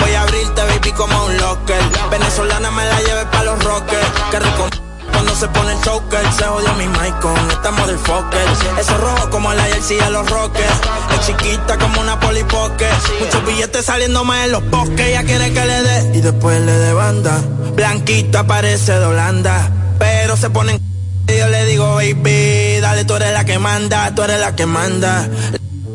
voy 0.00 0.14
a 0.14 0.22
abrirte, 0.22 0.62
baby, 0.62 0.92
como 0.92 1.24
un 1.24 1.36
locker. 1.36 1.80
Venezolana 2.10 2.70
me 2.70 2.84
la 2.84 3.00
lleve 3.00 3.26
pa' 3.26 3.42
los 3.44 3.62
rockers. 3.64 4.08
Que 4.30 4.38
rico. 4.38 4.68
Cuando 5.12 5.34
se 5.34 5.48
pone 5.48 5.72
el 5.72 5.80
choker, 5.80 6.32
se 6.32 6.44
jodió 6.44 6.72
mi 6.74 6.86
mic 6.86 7.18
con 7.20 7.50
esta 7.50 7.70
motherfucker. 7.70 8.48
Eso 8.78 8.98
rojo 8.98 9.30
como 9.30 9.52
la 9.52 9.64
jersey 9.64 9.98
de 9.98 10.10
los 10.10 10.30
rockers. 10.30 10.80
Es 11.14 11.26
chiquita 11.26 11.78
como 11.78 12.00
una 12.00 12.20
polipoque. 12.20 12.88
Muchos 13.20 13.44
billetes 13.46 13.84
saliendo 13.84 14.24
más 14.24 14.44
en 14.44 14.52
los 14.52 14.70
bosques. 14.70 15.00
Ella 15.00 15.24
quiere 15.24 15.52
que 15.52 15.64
le 15.64 15.82
dé 15.82 16.18
y 16.18 16.20
después 16.20 16.60
le 16.60 16.72
dé 16.72 16.92
banda. 16.92 17.40
Blanquita 17.74 18.46
parece 18.46 18.98
de 18.98 19.06
Holanda. 19.06 19.70
Pero 19.98 20.36
se 20.36 20.50
pone 20.50 20.72
en 20.72 20.88
y 21.28 21.36
yo 21.36 21.46
le 21.48 21.66
digo, 21.66 21.96
baby, 21.96 22.80
dale, 22.80 23.04
tú 23.04 23.14
eres 23.14 23.32
la 23.32 23.44
que 23.44 23.58
manda, 23.58 24.14
tú 24.14 24.22
eres 24.22 24.40
la 24.40 24.56
que 24.56 24.64
manda. 24.64 25.28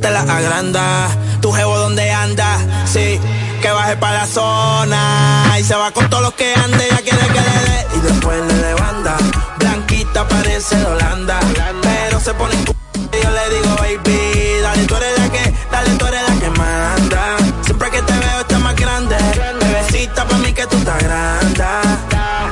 Te 0.02 0.10
la 0.10 0.22
agranda, 0.22 1.08
tu 1.42 1.52
jevo 1.52 1.78
donde 1.78 2.12
anda, 2.12 2.58
sí, 2.86 3.20
que 3.62 3.72
baje 3.72 3.96
para 3.98 4.20
la 4.20 4.28
zona. 4.28 5.56
Y 5.60 5.64
se 5.64 5.76
va 5.76 5.92
con 5.92 6.10
todos 6.10 6.24
los 6.24 6.34
que 6.34 6.54
ande, 6.54 6.88
ya 6.90 6.98
quiere 6.98 7.28
que 7.28 7.42
le 7.42 7.70
dé. 7.70 7.88
Y 7.96 8.00
después 8.02 8.40
le 8.46 8.54
dé 8.54 8.74
banda, 8.74 9.18
blanquita 9.60 10.28
parece 10.28 10.76
de 10.76 10.86
Holanda. 10.86 11.40
Pero 11.82 12.20
se 12.20 12.34
pone 12.34 12.54
en 12.54 12.64
y 12.64 13.24
yo 13.24 13.30
le 13.30 13.56
digo, 13.56 13.76
baby, 13.76 14.62
dale, 14.62 14.86
tú 14.86 14.96
eres 14.96 15.20
la 15.20 15.30
que, 15.30 15.54
dale, 15.72 15.90
tú 15.98 16.06
eres 16.06 16.22
la 16.28 16.36
que 16.40 16.50
manda. 16.50 17.38
Siempre 17.64 17.90
que 17.92 18.02
te 18.02 18.14
veo 18.14 18.40
estás 18.42 18.60
más 18.60 18.76
grande, 18.76 19.16
bebecita 19.62 20.26
pa' 20.26 20.38
mí 20.38 20.52
que 20.52 20.66
tú 20.68 20.78
estás 20.78 21.04
grande. 21.04 21.64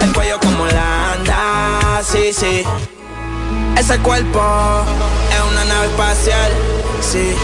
El 0.01 0.13
cuello 0.13 0.39
Sí, 2.11 2.33
sí. 2.33 2.63
Ese 3.77 3.97
cuerpo 3.99 4.83
una 5.61 5.73
nave 5.73 5.87
espacial. 5.87 6.51
Sí. 7.01 7.35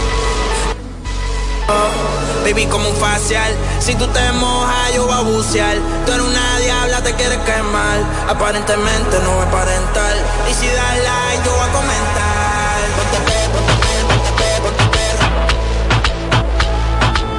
Oh, 1.68 2.44
baby, 2.44 2.66
como 2.66 2.88
un 2.88 2.96
facial. 2.96 3.52
Si 3.80 3.94
tú 3.94 4.06
te 4.08 4.32
mojas, 4.32 4.94
yo 4.94 5.06
voy 5.06 5.14
a 5.14 5.20
bucear. 5.20 5.76
Tú 6.06 6.12
eres 6.12 6.24
una 6.24 6.58
diabla, 6.58 7.02
te 7.02 7.14
quieres 7.14 7.38
quemar. 7.38 7.98
Aparentemente 8.28 9.18
no 9.24 9.42
es 9.42 9.48
parental. 9.50 10.16
Y 10.50 10.54
si 10.54 10.66
das 10.66 10.96
like, 11.08 11.44
yo 11.44 11.52
voy 11.52 11.68
a 11.68 11.72
comentar. 11.72 12.78
Ponte 12.96 13.18
pe, 13.26 13.38
ponte 13.52 13.74
pe, 13.82 13.92
ponte 14.08 14.30
pe, 14.38 14.48
ponte 14.62 14.84
perra. 14.94 15.26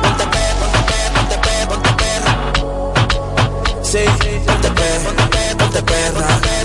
Ponte 0.04 0.26
pe, 0.34 0.44
ponte 0.60 0.82
pe, 0.90 1.00
ponte 1.16 1.38
pe, 1.46 1.54
ponte 1.68 1.92
perra. 2.02 2.34
Sí, 3.84 4.04
ponte 4.46 4.70
pe, 4.70 4.88
ponte 5.04 5.24
pe, 5.24 5.56
ponte 5.56 5.82
perra. 5.82 6.59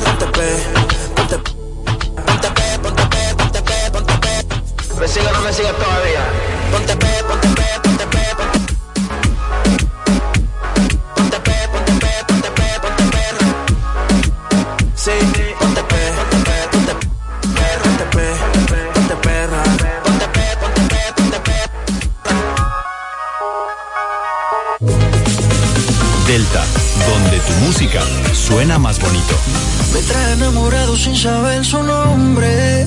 ¿Me 5.05 5.09
sigue 5.11 5.27
o 5.27 5.33
no 5.35 5.41
me 5.43 5.53
sigue 5.53 5.69
todavía? 5.69 6.23
Ponte 6.73 6.97
pe, 6.97 7.25
ponte 7.29 7.49
pe, 7.49 7.63
ponte 7.83 8.07
pe, 8.07 8.23
ponte 8.39 8.59
Ponte 11.15 11.39
pe, 11.47 11.57
ponte 11.73 11.93
pe, 12.03 12.13
ponte 12.27 12.51
pe, 12.57 12.69
ponte 12.81 13.05
perra. 13.13 13.47
Sí, 14.97 15.11
ponte 15.61 15.83
pe, 15.91 16.01
ponte 16.17 16.39
pe, 16.47 16.57
ponte 16.73 16.95
perra, 17.55 17.83
ponte 17.85 18.05
pe, 18.15 18.27
ponte 18.95 19.17
perra. 19.27 19.63
Ponte 20.05 20.27
pe, 20.37 20.45
ponte 20.61 20.83
pe, 20.89 21.01
ponte 21.17 21.39
pe. 21.47 21.57
Delta, 26.27 26.65
donde 27.09 27.39
tu 27.41 27.53
música 27.67 28.01
suena 28.33 28.79
más 28.79 28.99
bonito. 28.99 29.35
Me 29.93 30.01
trae 30.01 30.33
enamorado 30.33 30.97
sin 30.97 31.15
saber 31.15 31.63
su 31.63 31.83
nombre. 31.83 32.87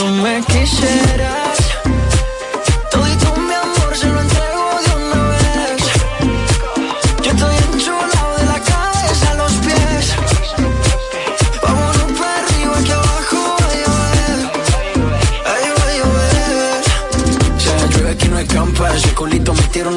tú 0.00 0.06
me 0.06 0.40
quisieras. 0.44 1.29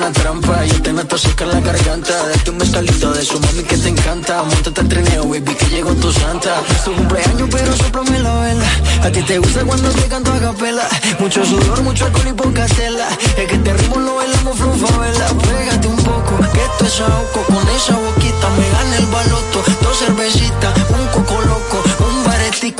Una 0.03 0.11
trampa. 0.11 0.65
Yo 0.65 0.81
te 0.81 0.93
meto 0.93 1.17
seca 1.17 1.45
la 1.45 1.59
garganta. 1.59 2.13
Date 2.27 2.51
un 2.51 2.57
mezcalito 2.57 3.13
de 3.13 3.23
su 3.23 3.39
mami 3.39 3.63
que 3.63 3.77
te 3.77 3.89
encanta. 3.89 4.43
Montate 4.43 4.81
al 4.81 4.89
trineo, 4.89 5.23
baby, 5.23 5.55
que 5.55 5.65
llegó 5.67 5.93
tu 5.95 6.11
santa. 6.11 6.61
Es 6.69 6.83
tu 6.83 6.93
cumpleaños, 6.93 7.49
pero 7.51 7.75
soplame 7.75 8.19
la 8.19 8.33
vela. 8.39 8.65
A 9.03 9.09
ti 9.09 9.21
te 9.23 9.37
gusta 9.37 9.63
cuando 9.63 9.89
te 9.89 10.07
canto 10.07 10.33
a 10.33 10.39
capela. 10.39 10.87
Mucho 11.19 11.45
sudor, 11.45 11.81
mucho 11.83 12.05
alcohol 12.05 12.27
y 12.29 12.33
poca 12.33 12.65
tela. 12.65 13.07
Es 13.37 13.47
que 13.47 13.57
te 13.57 13.73
ritmo 13.73 13.99
lo 13.99 14.15
bailamos 14.15 14.57
vela. 14.59 15.27
Pégate 15.27 15.87
un 15.87 15.97
poco, 15.97 16.37
que 16.53 16.63
esto 16.63 16.85
es 16.85 16.99
ahogo. 17.01 17.43
Con 17.47 17.69
esa 17.69 17.95
boquita 17.95 18.49
me 18.57 18.69
gana 18.69 18.97
el 18.97 19.05
baloto. 19.07 19.63
Dos 19.81 19.97
cervecitas, 19.99 20.73
un 20.89 21.07
coco 21.07 21.41
loco, 21.41 21.52
un 21.52 21.52
baretico 21.52 21.52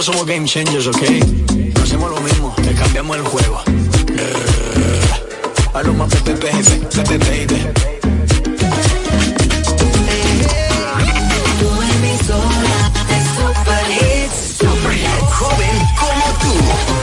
Nosotros 0.00 0.16
somos 0.16 0.34
game 0.34 0.46
changers, 0.46 0.86
¿ok? 0.86 1.02
No 1.74 1.82
hacemos 1.82 2.10
lo 2.10 2.20
mismo, 2.22 2.54
te 2.56 2.72
cambiamos 2.72 3.18
el 3.18 3.22
juego. 3.22 3.60
Pepe, 6.24 6.32
baby, 6.36 6.86
pepe, 6.94 7.18
baby. 7.18 7.60
Tu 11.58 11.68
emisora 11.92 12.78
de 13.10 13.18
super 13.36 13.84
hits. 13.90 14.56
Super 14.56 14.96
Joven 15.32 15.78
como 16.00 16.26
tú. 16.40 16.52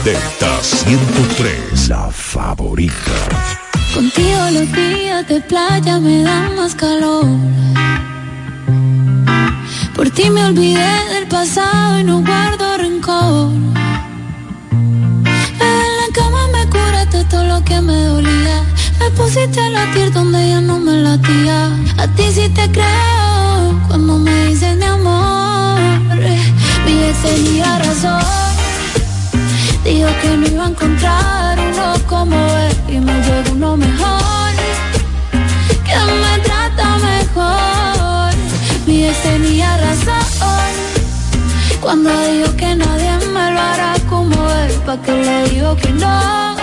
Delta 0.04 0.58
103, 0.60 1.88
la 1.90 2.10
favorita. 2.10 3.12
Contigo 3.94 4.40
los 4.50 4.72
días 4.72 5.28
de 5.28 5.40
playa 5.42 6.00
me 6.00 6.24
dan 6.24 6.56
más 6.56 6.74
calor. 6.74 7.26
Por 9.94 10.10
ti 10.10 10.30
me 10.30 10.44
olvidé 10.44 11.08
del 11.12 11.26
pasado 11.26 11.98
y 11.98 12.04
no 12.04 12.22
guardo 12.22 12.57
En 13.10 13.72
la 15.60 16.08
cama 16.12 16.46
me 16.52 16.66
curaste 16.68 17.24
todo 17.24 17.42
lo 17.44 17.64
que 17.64 17.80
me 17.80 18.04
dolía. 18.04 18.62
Me 19.00 19.10
pusiste 19.12 19.58
a 19.60 19.70
latir 19.70 20.12
donde 20.12 20.46
ya 20.50 20.60
no 20.60 20.78
me 20.78 20.92
latía. 20.92 21.70
A 21.96 22.06
ti 22.08 22.24
sí 22.30 22.50
te 22.50 22.70
creo 22.70 23.80
cuando 23.86 24.18
me 24.18 24.48
dices 24.48 24.76
mi 24.76 24.84
amor. 24.84 25.80
Mi 26.84 27.04
ex 27.04 27.22
tenía 27.22 27.78
razón. 27.78 28.20
Dijo 29.84 30.10
que 30.20 30.36
no 30.36 30.46
iba 30.46 30.64
a 30.66 30.68
encontrar 30.68 31.58
uno 31.58 31.94
como 32.06 32.36
él 32.36 32.76
y 32.88 33.00
me 33.00 33.14
llegó 33.22 33.52
uno 33.52 33.76
mejor, 33.78 34.52
que 35.86 35.96
me 36.22 36.38
trata 36.44 36.98
mejor. 36.98 38.34
Mi 38.86 39.06
ex 39.06 39.22
tenía 39.22 39.78
razón 39.78 40.18
cuando 41.88 42.10
dijo 42.26 42.54
que 42.56 42.74
nadie 42.76 42.97
hará 43.72 43.94
como 44.08 44.36
él, 44.62 44.72
pa' 44.86 44.98
que 45.04 45.12
le 45.12 45.48
digo 45.50 45.76
que 45.76 45.90
no, 45.90 46.56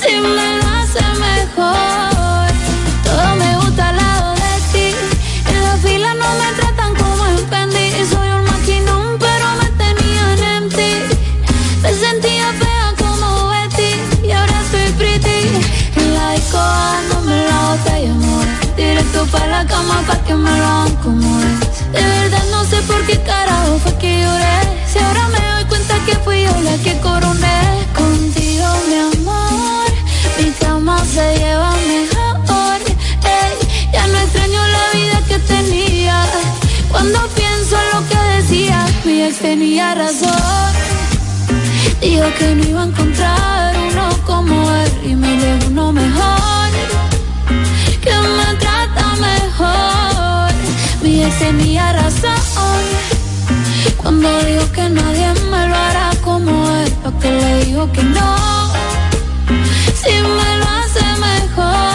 si 0.00 0.12
me 0.34 0.46
lo 0.60 0.68
hace 0.78 1.02
mejor. 1.28 2.46
Todo 3.04 3.36
me 3.36 3.50
gusta 3.60 3.88
al 3.90 3.96
lado 3.96 4.34
de 4.44 4.54
ti, 4.72 4.88
en 5.52 5.62
la 5.66 5.76
fila 5.84 6.14
no 6.14 6.28
me 6.40 6.48
tratan 6.58 6.94
como 7.00 7.26
en 7.26 7.38
Fendi, 7.50 7.86
soy 8.12 8.28
un 8.38 8.44
maquinón 8.50 9.18
pero 9.18 9.46
me 9.60 9.68
tenían 9.82 10.38
en 10.56 10.68
ti. 10.68 10.92
Me 11.82 11.90
sentía 11.92 12.46
fea 12.60 12.86
como 13.02 13.48
Betty 13.50 13.92
y 14.26 14.30
ahora 14.32 14.58
soy 14.70 14.88
pretty. 14.98 15.40
En 15.96 16.14
la 16.14 16.32
disco 16.32 16.58
dándome 16.58 17.36
la 17.50 17.58
botella, 17.68 18.12
amor. 18.12 18.46
Directo 18.76 19.26
para 19.32 19.46
la 19.46 19.66
cama 19.66 20.02
pa' 20.06 20.18
que 20.26 20.34
me 20.34 20.50
lo 20.60 20.64
hagan 20.64 20.96
como 21.04 21.28
es. 21.40 21.92
De 21.92 22.02
verdad 22.02 22.44
no 22.50 22.64
sé 22.64 22.78
por 22.90 23.00
qué 23.06 23.20
carajo 23.20 23.78
fue 23.82 23.92
que 23.98 24.22
lloré. 24.22 24.58
Si 24.90 24.98
ahora 24.98 25.23
la 26.64 26.76
que 26.78 26.94
coroné. 27.00 27.60
Contigo, 27.94 28.68
mi 28.88 28.96
amor, 29.12 29.86
mi 30.38 30.50
cama 30.52 30.96
se 31.04 31.24
lleva 31.38 31.72
mejor. 31.92 32.78
Ey, 33.38 33.52
ya 33.92 34.06
no 34.06 34.18
extraño 34.18 34.60
la 34.76 34.84
vida 34.98 35.18
que 35.28 35.38
tenía. 35.54 36.16
Cuando 36.90 37.18
pienso 37.40 37.76
en 37.82 37.88
lo 37.92 38.00
que 38.08 38.20
decía, 38.36 38.86
mi 39.04 39.22
ex 39.22 39.38
tenía 39.38 39.94
razón. 39.94 40.72
Dijo 42.00 42.26
que 42.38 42.54
no 42.54 42.64
iba 42.68 42.82
a 42.82 42.86
encontrar 42.86 43.76
uno 43.90 44.08
como 44.26 44.54
él 44.82 44.92
y 45.10 45.14
me 45.14 45.36
llegó 45.36 45.66
uno 45.66 45.92
mejor. 45.92 46.70
Que 48.04 48.14
me 48.38 48.48
trata 48.64 49.06
mejor. 49.30 50.52
Mi 51.02 51.24
ex 51.24 51.38
tenía 51.38 51.92
razón. 51.92 52.82
Cuando 53.96 54.28
dijo 54.44 54.70
que 54.72 54.88
nadie 54.90 55.32
me 55.50 55.68
lo 55.68 55.74
hará 55.74 56.13
como 56.24 56.50
él, 56.70 56.92
porque 57.02 57.30
le 57.30 57.64
digo 57.66 57.92
que 57.92 58.02
no. 58.02 58.36
Si 59.94 60.10
me 60.10 60.58
lo 60.58 60.66
hace 60.66 61.04
mejor. 61.20 61.93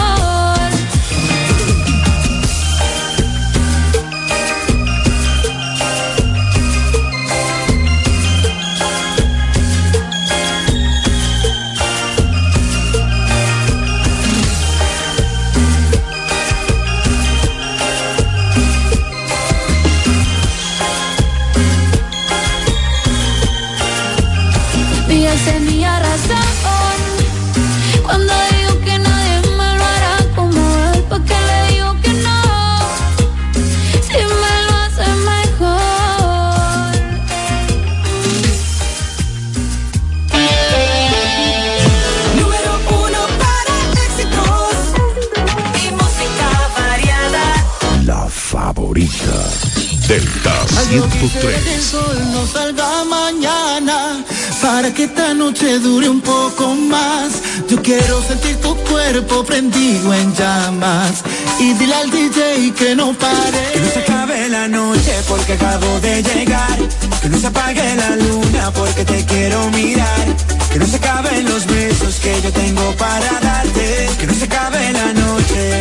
Que 54.92 55.04
esta 55.04 55.34
noche 55.34 55.78
dure 55.78 56.08
un 56.08 56.20
poco 56.20 56.74
más. 56.74 57.32
Yo 57.68 57.80
quiero 57.82 58.22
sentir 58.22 58.56
tu 58.56 58.74
cuerpo 58.76 59.44
prendido 59.44 60.14
en 60.14 60.34
llamas 60.34 61.22
y 61.58 61.72
dile 61.74 61.94
al 61.94 62.10
DJ 62.10 62.72
que 62.72 62.94
no 62.94 63.12
pare. 63.12 63.72
Que 63.72 63.80
no 63.80 63.90
se 63.90 63.98
acabe 64.00 64.48
la 64.48 64.68
noche 64.68 65.12
porque 65.28 65.52
acabo 65.54 66.00
de 66.00 66.22
llegar. 66.22 66.78
Que 67.22 67.28
no 67.28 67.38
se 67.38 67.46
apague 67.46 67.96
la 67.96 68.16
luna 68.16 68.70
porque 68.72 69.04
te 69.04 69.24
quiero 69.26 69.70
mirar. 69.70 70.26
Que 70.72 70.78
no 70.78 70.86
se 70.86 70.96
acaben 70.96 71.44
los 71.44 71.66
besos 71.66 72.16
que 72.20 72.40
yo 72.42 72.52
tengo 72.52 72.94
para 72.96 73.40
darte. 73.40 74.08
Que 74.18 74.26
no 74.26 74.34
se 74.34 74.44
acabe 74.44 74.92
la 74.92 75.12
noche. 75.12 75.80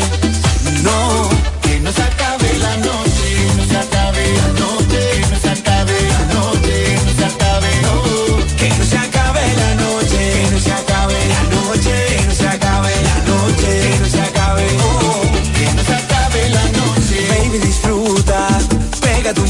No. 0.83 1.38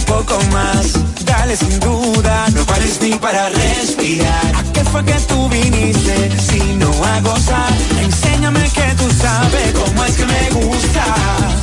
Poco 0.09 0.39
más, 0.51 0.93
dale 1.23 1.55
sin 1.55 1.79
duda, 1.79 2.47
no 2.55 2.65
pares 2.65 2.99
ni 3.01 3.13
para 3.13 3.49
respirar. 3.49 4.55
¿A 4.55 4.63
qué 4.73 4.83
fue 4.91 5.05
que 5.05 5.17
tú 5.29 5.47
viniste 5.49 6.15
si 6.49 6.59
no 6.81 6.91
a 7.11 7.21
gozar? 7.21 7.73
Enséñame 8.01 8.63
que 8.77 8.87
tú 8.99 9.07
sabes 9.21 9.71
cómo 9.73 10.03
es 10.03 10.15
que 10.17 10.25
me 10.25 10.43
gusta. 10.59 11.05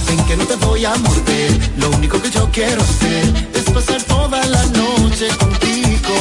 Ven 0.07 0.25
que 0.29 0.37
no 0.37 0.45
te 0.47 0.57
voy 0.67 0.85
a 0.85 0.95
morder, 0.97 1.51
lo 1.79 1.91
único 1.91 2.23
que 2.23 2.31
yo 2.31 2.49
quiero 2.53 2.81
hacer 2.83 3.25
es 3.55 3.65
pasar 3.75 4.03
toda 4.05 4.45
la 4.47 4.65
noche 4.67 5.29
contigo. 5.39 6.15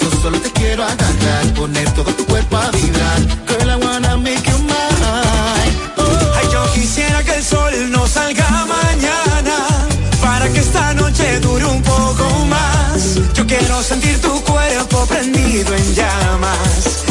Yo 0.00 0.08
solo 0.22 0.38
te 0.40 0.50
quiero 0.52 0.82
agarrar, 0.84 1.44
poner 1.54 1.88
todo 1.92 2.10
tu 2.14 2.24
cuerpo 2.24 2.56
a 2.56 2.70
vibrar. 2.70 3.43
Sentir 13.82 14.20
tu 14.20 14.40
cuerpo 14.44 15.04
prendido 15.06 15.74
en 15.74 15.94
llamas 15.94 17.03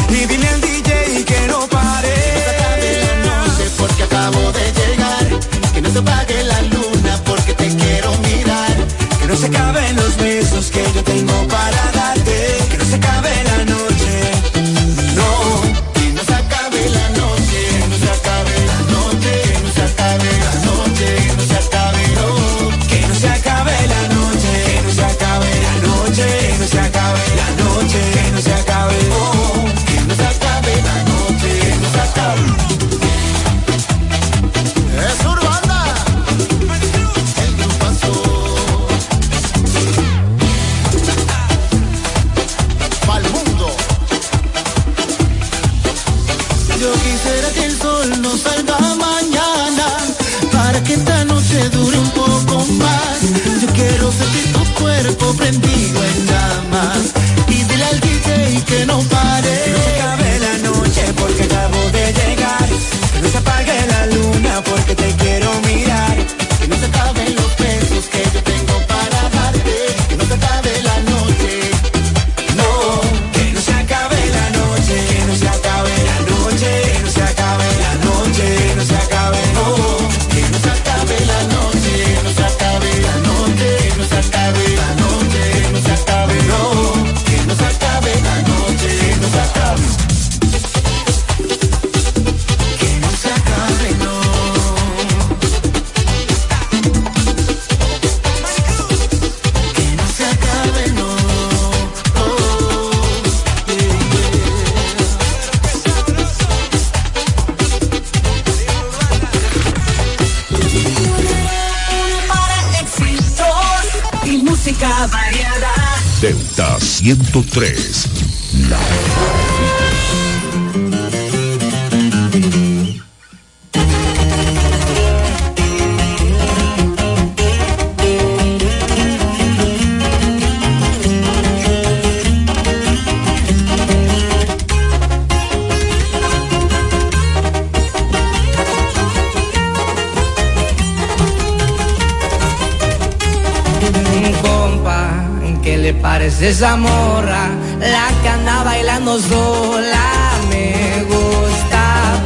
esa 146.48 146.76
morra? 146.76 147.48
La 147.78 148.08
que 148.22 148.28
anda 148.28 148.62
bailando 148.64 149.18
sola 149.18 150.06
me 150.50 151.04
gusta 151.04 151.82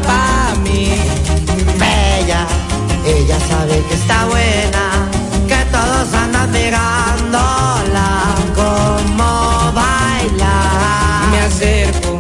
pa' 0.06 0.54
mí. 0.64 0.90
Bella, 1.78 2.46
ella 3.06 3.38
sabe 3.48 3.82
que 3.88 3.94
está 3.94 4.26
buena, 4.26 4.84
que 5.46 5.60
todos 5.70 6.12
andan 6.14 6.50
mirándola 6.50 8.34
como 8.54 9.72
baila. 9.72 10.56
Me 11.30 11.40
acerco 11.40 12.18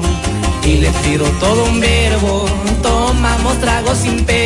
y 0.64 0.76
le 0.82 0.90
tiro 1.02 1.24
todo 1.40 1.64
un 1.64 1.80
verbo. 1.80 2.46
Tomamos 2.82 3.58
tragos 3.60 3.98
sin 3.98 4.24
pero, 4.24 4.37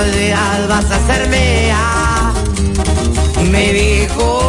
unos 0.00 0.16
días 0.16 0.68
vas 0.68 0.84
a 0.90 1.06
ser 1.06 1.28
mía. 1.28 2.32
Me 3.50 3.72
dijo 3.72 4.40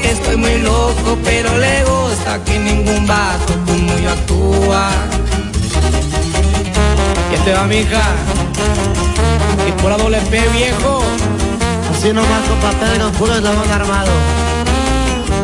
que 0.00 0.10
estoy 0.10 0.36
muy 0.36 0.58
loco, 0.58 1.18
pero 1.24 1.56
le 1.58 1.84
gusta 1.84 2.42
que 2.44 2.58
ningún 2.58 3.06
vato 3.06 3.54
como 3.66 3.98
yo 3.98 4.10
actúa. 4.10 4.90
¿Quién 7.28 7.44
te 7.44 7.52
va, 7.52 7.64
mija? 7.64 8.02
Y 9.68 9.72
por 9.80 9.90
la 9.90 9.98
doble 9.98 10.20
P, 10.30 10.40
viejo. 10.50 11.02
Así 11.92 12.12
nomás 12.12 12.42
con 12.48 12.58
papel 12.58 13.02
y 13.06 13.10
puro 13.18 13.34
eslabón 13.34 13.70
armado. 13.70 14.12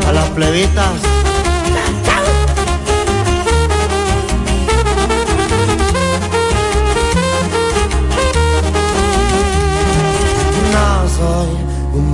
A 0.08 0.12
las 0.12 0.28
plebitas. 0.30 1.15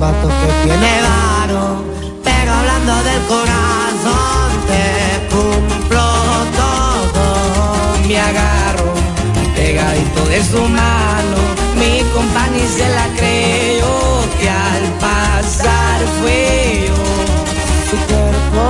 Vato 0.02 0.26
que 0.26 0.48
tiene 0.64 0.92
varo, 1.08 1.64
pero 2.24 2.52
hablando 2.52 2.94
del 3.08 3.22
corazón 3.34 4.48
te 4.70 4.84
cumplo 5.32 6.06
todo. 6.62 7.24
Me 8.08 8.18
agarro 8.18 8.90
pegadito 9.54 10.20
de 10.32 10.42
su 10.50 10.60
mano. 10.80 11.38
Mi 11.80 12.02
compañía 12.16 12.68
se 12.78 12.88
la 12.98 13.06
creyó 13.18 13.94
que 14.40 14.48
al 14.50 14.84
pasar 15.06 15.98
fue 16.18 16.88
yo. 16.88 17.00
Su 17.90 17.96
cuerpo, 18.10 18.64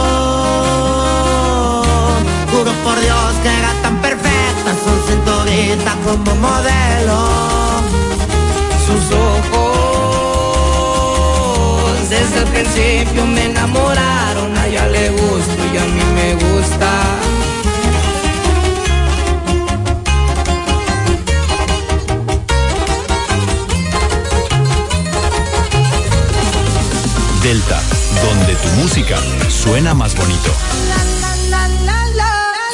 juro 2.51 2.73
por 2.85 2.97
Dios 3.01 3.33
que 3.43 3.51
era 3.61 3.73
tan 3.83 3.97
perfecta, 4.07 4.71
su 4.85 4.93
cinturita 5.09 5.93
como 6.05 6.31
modelo. 6.47 7.62
Desde 12.33 12.47
el 12.47 12.53
principio 12.53 13.27
me 13.27 13.47
enamoraron. 13.47 14.57
A 14.57 14.67
ella 14.67 14.87
le 14.89 15.11
gusto 15.11 15.65
y 15.73 15.77
a 15.77 15.85
mí 15.85 16.03
me 16.15 16.35
gusta. 16.35 16.91
Delta, 27.43 27.81
donde 28.23 28.55
tu 28.55 28.69
música 28.81 29.19
suena 29.49 29.95
más 29.95 30.15
bonito. 30.15 30.53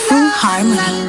Full 0.09 0.31
Harmony. 0.43 1.09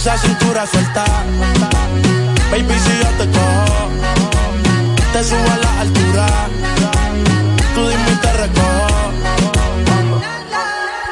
Esa 0.00 0.16
cintura 0.16 0.66
suelta. 0.66 1.04
Baby, 2.50 2.74
si 2.84 2.92
yo 3.02 3.10
te 3.18 3.30
cojo, 3.36 3.90
te 5.12 5.22
subo 5.22 5.50
a 5.52 5.56
la 5.58 5.80
altura. 5.82 6.26
Tú 7.74 7.86
dime 7.86 8.10
y 8.10 8.16
te 8.16 8.32
recojo. 8.32 9.12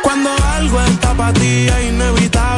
Cuando 0.03 0.31
algo 0.55 0.81
está 0.81 1.13
para 1.13 1.35
ti 1.35 1.67
es 1.69 1.85
inevitable, 1.85 2.58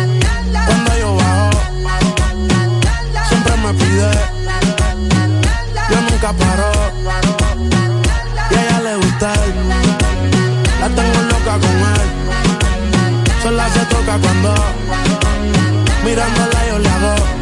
Yo 5.89 6.01
nunca 6.09 6.31
paro. 6.31 6.71
Y 8.49 8.55
a 8.55 8.61
ella 8.61 8.79
le 8.81 8.95
gusta. 8.95 9.33
La 10.79 10.87
tengo 10.87 11.21
loca 11.29 11.53
con 11.59 11.75
él. 11.91 12.09
Sola 13.43 13.69
se 13.69 13.79
toca 13.85 14.17
cuando 14.17 14.55
mirándola 16.05 16.67
yo 16.67 16.79
le 16.79 16.89
hago. 16.89 17.40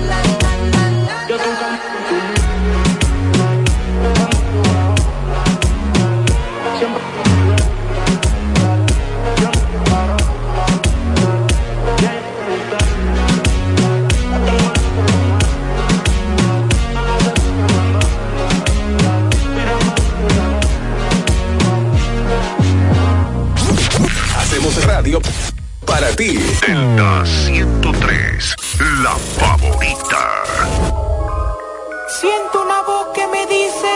Para 26.00 26.16
ti. 26.16 26.38
Delta 26.66 27.26
103, 27.26 28.56
la 29.04 29.16
favorita. 29.38 30.44
Siento 32.08 32.62
una 32.64 32.82
voz 32.84 33.08
que 33.14 33.28
me 33.28 33.46
dice. 33.48 33.92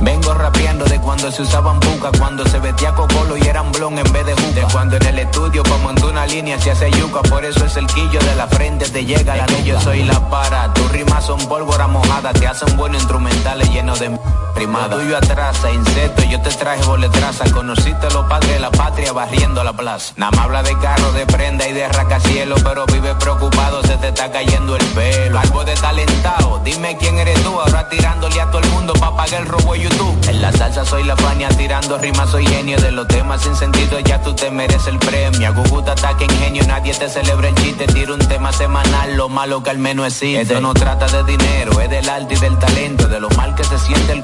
Vengo 0.00 0.34
rapeando 0.34 0.84
de 0.84 1.00
cuando 1.00 1.32
se 1.32 1.42
usaban 1.42 1.80
buca, 1.80 2.10
cuando 2.18 2.46
se 2.46 2.58
vestía 2.58 2.92
cocolo 2.94 3.38
y 3.38 3.42
eran 3.42 3.72
blon 3.72 3.98
en 3.98 4.12
vez 4.12 4.26
de 4.26 4.34
juca. 4.34 4.60
De 4.60 4.62
cuando 4.70 4.96
en 4.96 5.06
el 5.06 5.18
estudio 5.20 5.62
pa' 5.62 5.78
montar 5.78 6.10
una 6.10 6.26
línea 6.26 6.60
se 6.60 6.72
hace 6.72 6.90
yuca, 6.90 7.22
por 7.22 7.42
eso 7.44 7.64
es 7.64 7.76
el 7.76 7.86
quillo 7.86 8.20
de 8.20 8.34
la 8.36 8.46
frente 8.46 8.86
te 8.90 9.04
llega 9.04 9.34
la 9.34 9.46
ley, 9.46 9.64
yo 9.64 9.80
soy 9.80 10.04
la 10.04 10.20
para. 10.28 10.74
Tus 10.74 10.92
rimas 10.92 11.24
son 11.24 11.38
pólvora 11.48 11.86
mojada, 11.86 12.32
te 12.34 12.46
hacen 12.46 12.76
buenos 12.76 13.00
instrumentales 13.00 13.70
llenos 13.70 13.98
de 13.98 14.10
rimada. 14.58 14.96
Lo 14.96 15.02
tuyo 15.02 15.16
atrasa, 15.16 15.70
insecto, 15.70 16.22
yo 16.24 16.40
te 16.40 16.50
traje 16.50 16.82
boletraza, 16.84 17.50
conociste 17.52 18.10
los 18.10 18.26
padres 18.26 18.52
de 18.54 18.60
la 18.60 18.70
patria 18.70 19.12
barriendo 19.12 19.62
la 19.62 19.72
plaza. 19.72 20.12
Nada 20.16 20.32
más 20.32 20.40
habla 20.46 20.62
de 20.62 20.76
carro, 20.78 21.12
de 21.12 21.24
prenda 21.26 21.66
y 21.68 21.72
de 21.72 21.88
rascacielos, 21.88 22.60
pero 22.62 22.84
vive 22.86 23.14
preocupado, 23.14 23.82
se 23.82 23.96
te 23.96 24.08
está 24.08 24.30
cayendo 24.30 24.76
el 24.76 24.84
pelo. 24.86 25.38
Algo 25.38 25.64
de 25.64 25.74
talentado, 25.74 26.60
dime 26.64 26.96
quién 26.98 27.18
eres 27.18 27.42
tú, 27.42 27.58
ahora 27.60 27.88
tirándole 27.88 28.40
a 28.40 28.46
todo 28.50 28.60
el 28.60 28.68
mundo 28.70 28.92
pa' 28.94 29.16
pagar 29.16 29.42
el 29.42 29.46
robo 29.46 29.74
de 29.74 29.82
YouTube. 29.82 30.28
En 30.28 30.42
la 30.42 30.52
salsa 30.52 30.84
soy 30.84 31.04
la 31.04 31.16
fania, 31.16 31.48
tirando 31.50 31.96
rimas 31.98 32.30
soy 32.30 32.46
genio 32.46 32.78
de 32.80 32.90
los 32.90 33.06
temas 33.08 33.42
sin 33.42 33.54
sentido, 33.54 34.00
ya 34.00 34.20
tú 34.20 34.34
te 34.34 34.50
mereces 34.50 34.88
el 34.88 34.98
premio. 34.98 35.48
A 35.48 35.50
Guguta 35.52 35.92
ataque 35.92 36.24
ingenio, 36.24 36.64
nadie 36.66 36.92
te 36.92 37.08
celebra 37.08 37.48
el 37.48 37.54
chiste, 37.54 37.86
tiro 37.86 38.14
un 38.14 38.26
tema 38.26 38.52
semanal, 38.52 39.16
lo 39.16 39.28
malo 39.28 39.62
que 39.62 39.70
al 39.70 39.78
menos 39.78 40.06
existe. 40.06 40.42
Esto 40.42 40.60
no 40.60 40.74
trata 40.74 41.06
de 41.06 41.24
dinero, 41.24 41.80
es 41.80 41.90
del 41.90 42.08
arte 42.08 42.34
y 42.34 42.38
del 42.38 42.58
talento, 42.58 43.08
de 43.08 43.20
lo 43.20 43.30
mal 43.30 43.54
que 43.54 43.64
se 43.64 43.78
siente 43.78 44.12
el 44.12 44.22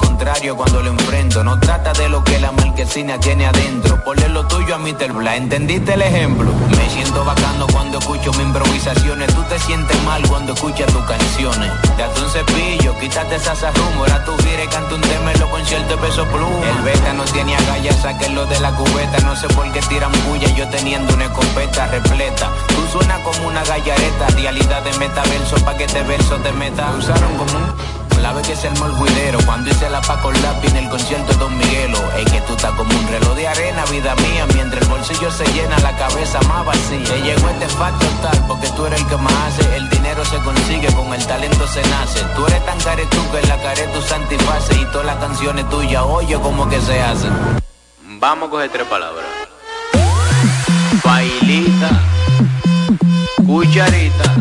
cuando 0.57 0.81
lo 0.81 0.91
enfrento. 0.91 1.45
No 1.45 1.59
trata 1.61 1.93
de 1.93 2.09
lo 2.09 2.25
que 2.25 2.39
la 2.39 2.51
marquesina 2.51 3.21
tiene 3.21 3.47
adentro, 3.47 4.03
ponle 4.03 4.29
lo 4.31 4.47
tuyo 4.47 4.75
a 4.75 4.79
Mr. 4.79 5.13
Bla, 5.13 5.37
¿entendiste 5.37 5.95
el 5.95 6.03
ejemplo? 6.03 6.51
Me 6.71 6.89
siento 6.89 7.25
bacano 7.25 7.67
cuando 7.73 7.99
escucho 7.99 8.33
mis 8.33 8.47
improvisaciones, 8.47 9.35
tú 9.35 9.43
te 9.43 9.59
sientes 9.59 10.03
mal 10.05 10.27
cuando 10.27 10.55
escuchas 10.55 10.91
tus 10.93 11.05
canciones. 11.05 11.71
Date 11.99 12.21
un 12.23 12.31
cepillo, 12.31 12.99
quítate 12.99 13.37
esas 13.37 13.63
arrumo, 13.65 14.01
ahora 14.01 14.25
tú 14.25 14.33
gires, 14.39 14.69
canta 14.69 14.95
un 14.95 15.01
tema 15.03 15.33
en 15.33 15.41
los 15.41 15.51
peso 16.01 16.25
pluma. 16.27 16.71
El 16.71 16.83
beta 16.85 17.13
no 17.13 17.25
tiene 17.25 17.55
agallas, 17.57 17.97
sáquenlo 18.01 18.47
de 18.47 18.61
la 18.61 18.71
cubeta, 18.73 19.19
no 19.25 19.37
sé 19.37 19.47
por 19.49 19.71
qué 19.73 19.81
tiran 19.81 20.13
bulla, 20.27 20.49
yo 20.57 20.69
teniendo 20.69 21.15
una 21.15 21.25
escopeta 21.27 21.87
repleta. 21.87 22.51
Tú 22.69 22.99
suenas 22.99 23.21
como 23.21 23.49
una 23.49 23.63
gallareta, 23.65 24.29
realidad 24.35 24.83
de 24.83 24.93
metaverso, 24.99 25.57
pa' 25.65 25.77
que 25.77 25.87
te 25.87 26.03
verso 26.03 26.37
te 26.37 26.53
meta. 26.53 26.93
Usaron 26.99 27.37
como 27.37 27.59
un 27.59 28.04
la 28.25 28.33
vez 28.33 28.49
que 28.49 28.57
se 28.57 28.69
armó 28.69 28.87
el 28.87 28.93
juidero 28.93 29.39
Cuando 29.45 29.69
hice 29.71 29.91
la 29.91 30.01
pa' 30.01 30.19
con 30.23 30.33
lápiz 30.41 30.71
en 30.71 30.79
el 30.79 30.89
concierto 30.89 31.31
de 31.33 31.39
Don 31.39 31.57
Miguelo. 31.59 31.99
Es 32.17 32.33
que 32.33 32.41
tú 32.41 32.55
estás 32.55 32.73
como 32.73 32.91
un 32.99 33.07
reloj 33.07 33.35
de 33.37 33.47
arena, 33.47 33.85
vida 33.91 34.15
mía 34.17 34.47
Mientras 34.55 34.83
el 34.83 34.89
bolsillo 34.89 35.31
se 35.31 35.45
llena, 35.53 35.79
la 35.81 35.95
cabeza 35.97 36.41
más 36.49 36.65
vacía. 36.65 37.05
Te 37.05 37.21
llegó 37.21 37.47
este 37.51 37.69
facto 37.69 38.07
tal 38.23 38.39
porque 38.49 38.69
tú 38.71 38.87
eres 38.87 39.03
el 39.03 39.07
que 39.09 39.17
más 39.19 39.35
hace. 39.47 39.77
El 39.77 39.91
dinero 39.91 40.25
se 40.25 40.39
consigue, 40.39 40.89
con 40.95 41.13
el 41.13 41.27
talento 41.27 41.67
se 41.69 41.83
nace. 41.83 42.21
Tú 42.35 42.47
eres 42.47 42.65
tan 42.65 42.81
caretú 42.81 43.21
que 43.31 43.47
la 43.47 43.61
care 43.63 43.87
tu 43.89 44.01
santiface 44.01 44.75
Y 44.75 44.85
todas 44.87 45.07
las 45.07 45.17
canciones 45.17 45.69
tuyas, 45.69 46.03
oye 46.07 46.37
como 46.41 46.67
que 46.67 46.81
se 46.81 47.03
hacen. 47.03 47.33
Vamos 48.21 48.49
a 48.49 48.51
coger 48.51 48.71
tres 48.71 48.87
palabras. 48.87 49.27
Bailita 51.05 51.91
Cucharita 53.45 54.35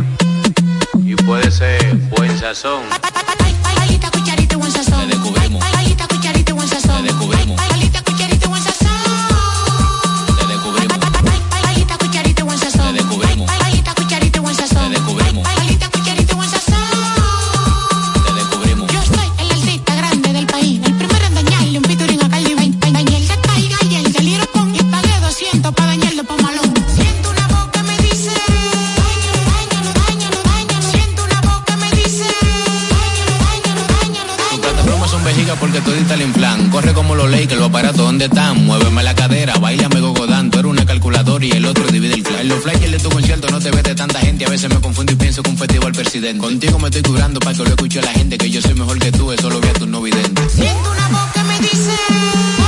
Y 1.04 1.16
puede 1.16 1.52
ser 1.52 1.96
buen 2.16 2.40
sazón 2.40 2.84
Palita, 3.86 4.10
cucharita 4.12 4.56
y 4.56 4.58
buen 4.58 4.72
sazón. 4.72 5.73
Los 37.24 37.32
Lakers, 37.32 37.60
los 37.60 37.70
aparatos 37.70 37.98
¿dónde 37.98 38.26
están? 38.26 38.66
Muéveme 38.66 39.02
la 39.04 39.16
cadera, 39.16 39.56
baila 39.56 39.88
me 39.90 40.02
gogodán. 40.02 40.52
Tú 40.52 40.60
eres 40.60 40.72
una 40.72 40.86
calculadora 40.86 41.46
y 41.46 41.52
el 41.52 41.66
otro 41.66 41.86
divide 41.88 42.16
el 42.16 42.24
clan. 42.24 42.42
En 42.42 42.50
los 42.50 42.62
flyers 42.62 42.92
de 42.92 43.00
tu 43.00 43.10
concierto 43.10 43.48
no 43.50 43.60
te 43.60 43.72
ves 43.72 43.84
de 43.84 43.96
tanta 43.96 44.20
gente. 44.20 44.46
A 44.46 44.50
veces 44.50 44.70
me 44.70 44.80
confundo 44.82 45.14
y 45.14 45.16
pienso 45.16 45.42
que 45.42 45.50
un 45.50 45.58
festival 45.58 45.94
presidente. 45.94 46.40
Contigo 46.40 46.80
me 46.80 46.90
estoy 46.90 47.02
curando 47.02 47.40
para 47.40 47.56
que 47.56 47.64
lo 47.64 47.70
escuche 47.70 48.02
la 48.02 48.12
gente. 48.12 48.38
Que 48.38 48.50
yo 48.50 48.62
soy 48.62 48.74
mejor 48.74 49.00
que 49.00 49.12
tú, 49.12 49.32
eso 49.32 49.50
lo 49.50 49.62
ve 49.62 49.70
a 49.70 49.74
tus 49.74 49.88
no 49.88 50.02
videntes. 50.02 50.52
Siento 50.52 50.92
una 50.92 51.08
voz 51.10 51.32
que 51.34 51.44
me 51.44 51.60
dice. 51.60 52.63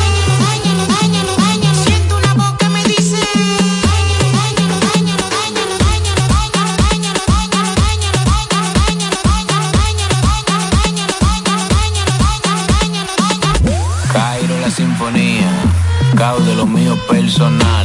Personal. 17.08 17.85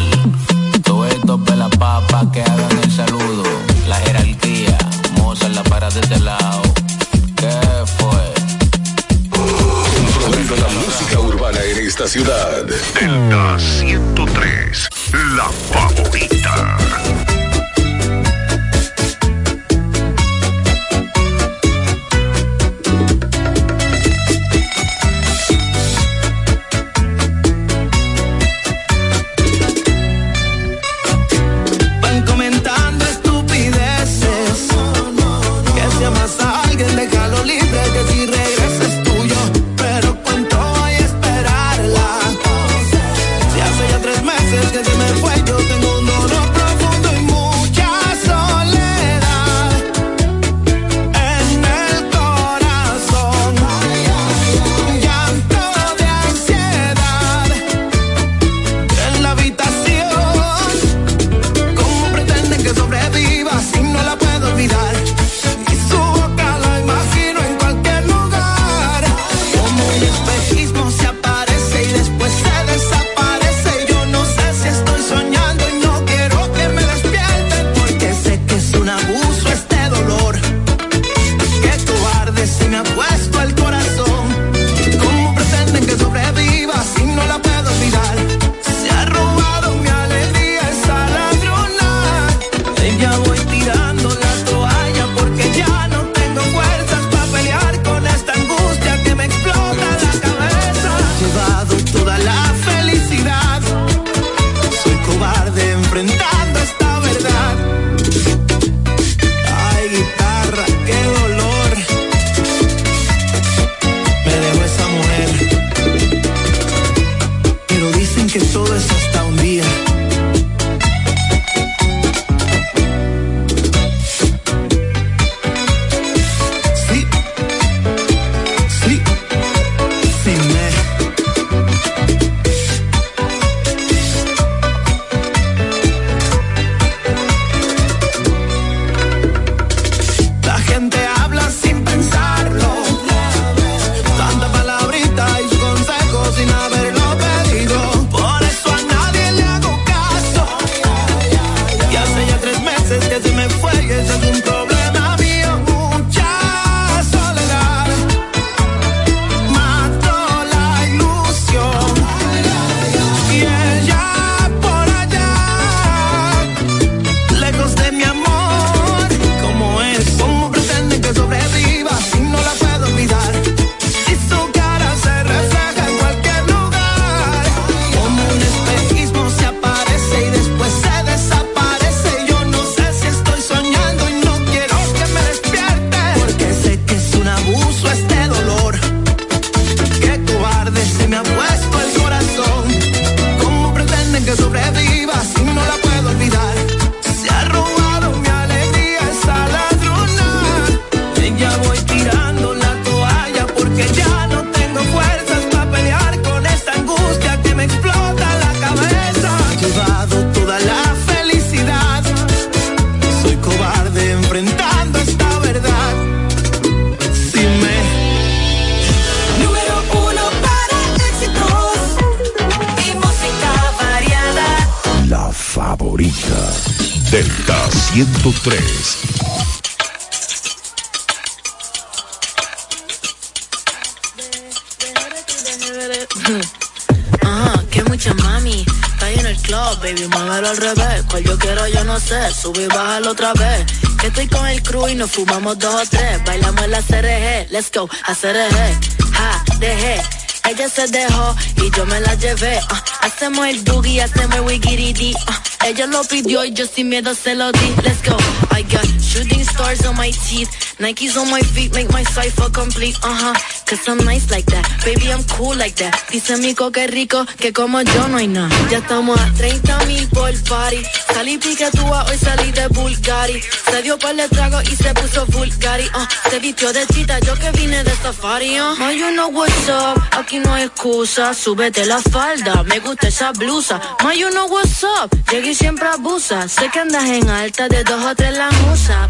Ajá, 237.22 237.64
que 237.70 237.84
mucha 237.84 238.14
mami. 238.14 238.64
Está 238.92 239.10
en 239.10 239.26
el 239.26 239.36
club, 239.38 239.78
baby, 239.80 240.06
muévelo 240.08 240.48
al 240.48 240.56
revés. 240.56 241.04
Cual 241.08 241.24
yo 241.24 241.38
quiero, 241.38 241.66
yo 241.68 241.84
no 241.84 241.98
sé. 242.00 242.32
Sube 242.32 242.64
y 242.64 242.66
bájalo 242.66 243.12
otra 243.12 243.32
vez. 243.34 243.66
Que 244.00 244.08
estoy 244.08 244.26
con 244.28 244.46
el 244.46 244.62
crew 244.62 244.88
y 244.88 244.94
nos 244.94 245.10
fumamos 245.10 245.58
dos 245.58 245.74
o 245.74 245.86
tres. 245.88 246.24
Bailamos 246.24 246.68
la 246.68 246.82
CRG, 246.82 247.50
let's 247.50 247.70
go, 247.72 247.88
a 248.04 248.14
CRG. 248.14 249.12
Ja, 249.12 249.44
dejé. 249.58 250.02
Ella 250.48 250.68
se 250.68 250.86
dejó 250.88 251.36
y 251.56 251.70
yo 251.76 251.86
me 251.86 252.00
la 252.00 252.14
llevé. 252.14 252.58
ah. 252.70 252.84
hacemos 253.02 253.46
el 253.46 253.60
boogie, 253.60 254.02
hacemos 254.02 254.50
el 254.50 255.14
ah. 255.28 255.42
ella 255.66 255.86
lo 255.86 256.02
pidió 256.04 256.44
y 256.44 256.52
yo 256.52 256.66
sin 256.66 256.88
miedo 256.88 257.14
se 257.14 257.34
lo 257.34 257.52
di. 257.52 257.74
Let's 257.84 258.02
go. 258.02 258.16
I 258.50 258.62
got 258.62 258.86
shooting 259.10 259.42
stars 259.42 259.84
on 259.86 259.96
my 259.96 260.10
teeth. 260.26 260.50
Nikes 260.78 261.16
on 261.20 261.28
my 261.30 261.42
feet 261.52 261.74
make 261.74 261.90
my 261.90 262.04
cipher 262.04 262.48
complete. 262.50 262.96
Uh 263.02 263.16
huh. 263.22 263.34
Cause 263.66 263.86
I'm 263.88 263.98
nice 264.04 264.30
like 264.30 264.46
that. 264.46 264.64
Baby, 264.84 265.12
I'm 265.12 265.24
cool 265.36 265.54
like 265.56 265.74
that. 265.82 265.94
Dice 266.10 266.36
mi 266.38 266.54
que 266.54 266.86
rico 266.86 267.26
que 267.38 267.52
como 267.52 267.82
yo 267.82 268.08
no 268.08 268.16
hay 268.18 268.28
nada. 268.28 268.48
Ya 268.70 268.78
estamos 268.78 269.18
a 269.20 269.32
30 269.34 269.86
mil 269.86 270.08
por 270.08 270.32
party. 270.48 270.82
Salí 271.12 271.38
piquetúa, 271.38 272.06
hoy 272.08 272.18
salí 272.18 272.52
de 272.52 272.68
Bulgari. 272.68 273.42
Se 273.70 273.82
dio 273.82 273.98
par 273.98 274.14
de 274.14 274.28
trago 274.28 274.60
y 274.62 274.76
se 274.76 274.94
puso 274.94 275.26
Bulgari. 275.26 275.86
Uh, 275.86 276.30
se 276.30 276.38
vistió 276.38 276.72
de 276.72 276.86
chita, 276.86 277.18
yo 277.20 277.34
que 277.34 277.50
vine 277.52 277.82
de 277.84 277.94
safari. 277.96 278.60
Uh. 278.60 278.90
You 278.90 279.10
know 279.12 279.28
what's 279.28 279.68
up. 279.68 280.00
Aquí 280.12 280.38
no 280.38 280.54
hay 280.54 280.64
excusa. 280.64 281.34
Súbete 281.34 281.84
la 281.86 282.00
falda. 282.00 282.62
Me 282.64 282.78
gusta 282.80 283.08
esa 283.08 283.32
blusa. 283.32 283.80
Ma, 284.02 284.14
you 284.14 284.30
know 284.30 284.46
what's 284.48 284.82
up. 284.82 285.10
Llegué 285.30 285.50
y 285.50 285.54
siempre 285.54 285.88
abusa. 285.88 286.48
Sé 286.48 286.68
que 286.70 286.80
andas 286.80 287.04
en 287.04 287.28
alta 287.28 287.68
de 287.68 287.84
dos 287.84 288.04
o 288.04 288.14
tres 288.14 288.36
la 288.36 288.50
musa. 288.50 289.09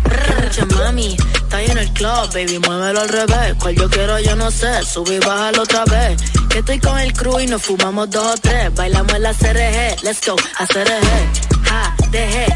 Mami. 0.76 1.16
Está 1.34 1.62
en 1.62 1.78
el 1.78 1.90
club, 1.92 2.32
baby, 2.32 2.58
muévelo 2.58 3.00
al 3.00 3.08
revés. 3.08 3.54
Cual 3.58 3.74
yo 3.76 3.88
quiero, 3.88 4.18
yo 4.20 4.36
no 4.36 4.50
sé. 4.50 4.82
Sube 4.84 5.16
y 5.16 5.18
bájalo 5.18 5.62
otra 5.62 5.84
vez. 5.84 6.20
Que 6.48 6.58
estoy 6.58 6.78
con 6.78 6.98
el 6.98 7.12
crew 7.12 7.40
y 7.40 7.46
nos 7.46 7.62
fumamos 7.62 8.10
dos 8.10 8.34
o 8.34 8.36
tres. 8.38 8.74
Bailamos 8.74 9.14
en 9.14 9.22
la 9.22 9.32
CRG. 9.32 10.02
Let's 10.02 10.20
go, 10.26 10.36
a 10.58 10.66
CRG. 10.66 11.64
Ja, 11.64 11.96
dejé. 12.10 12.46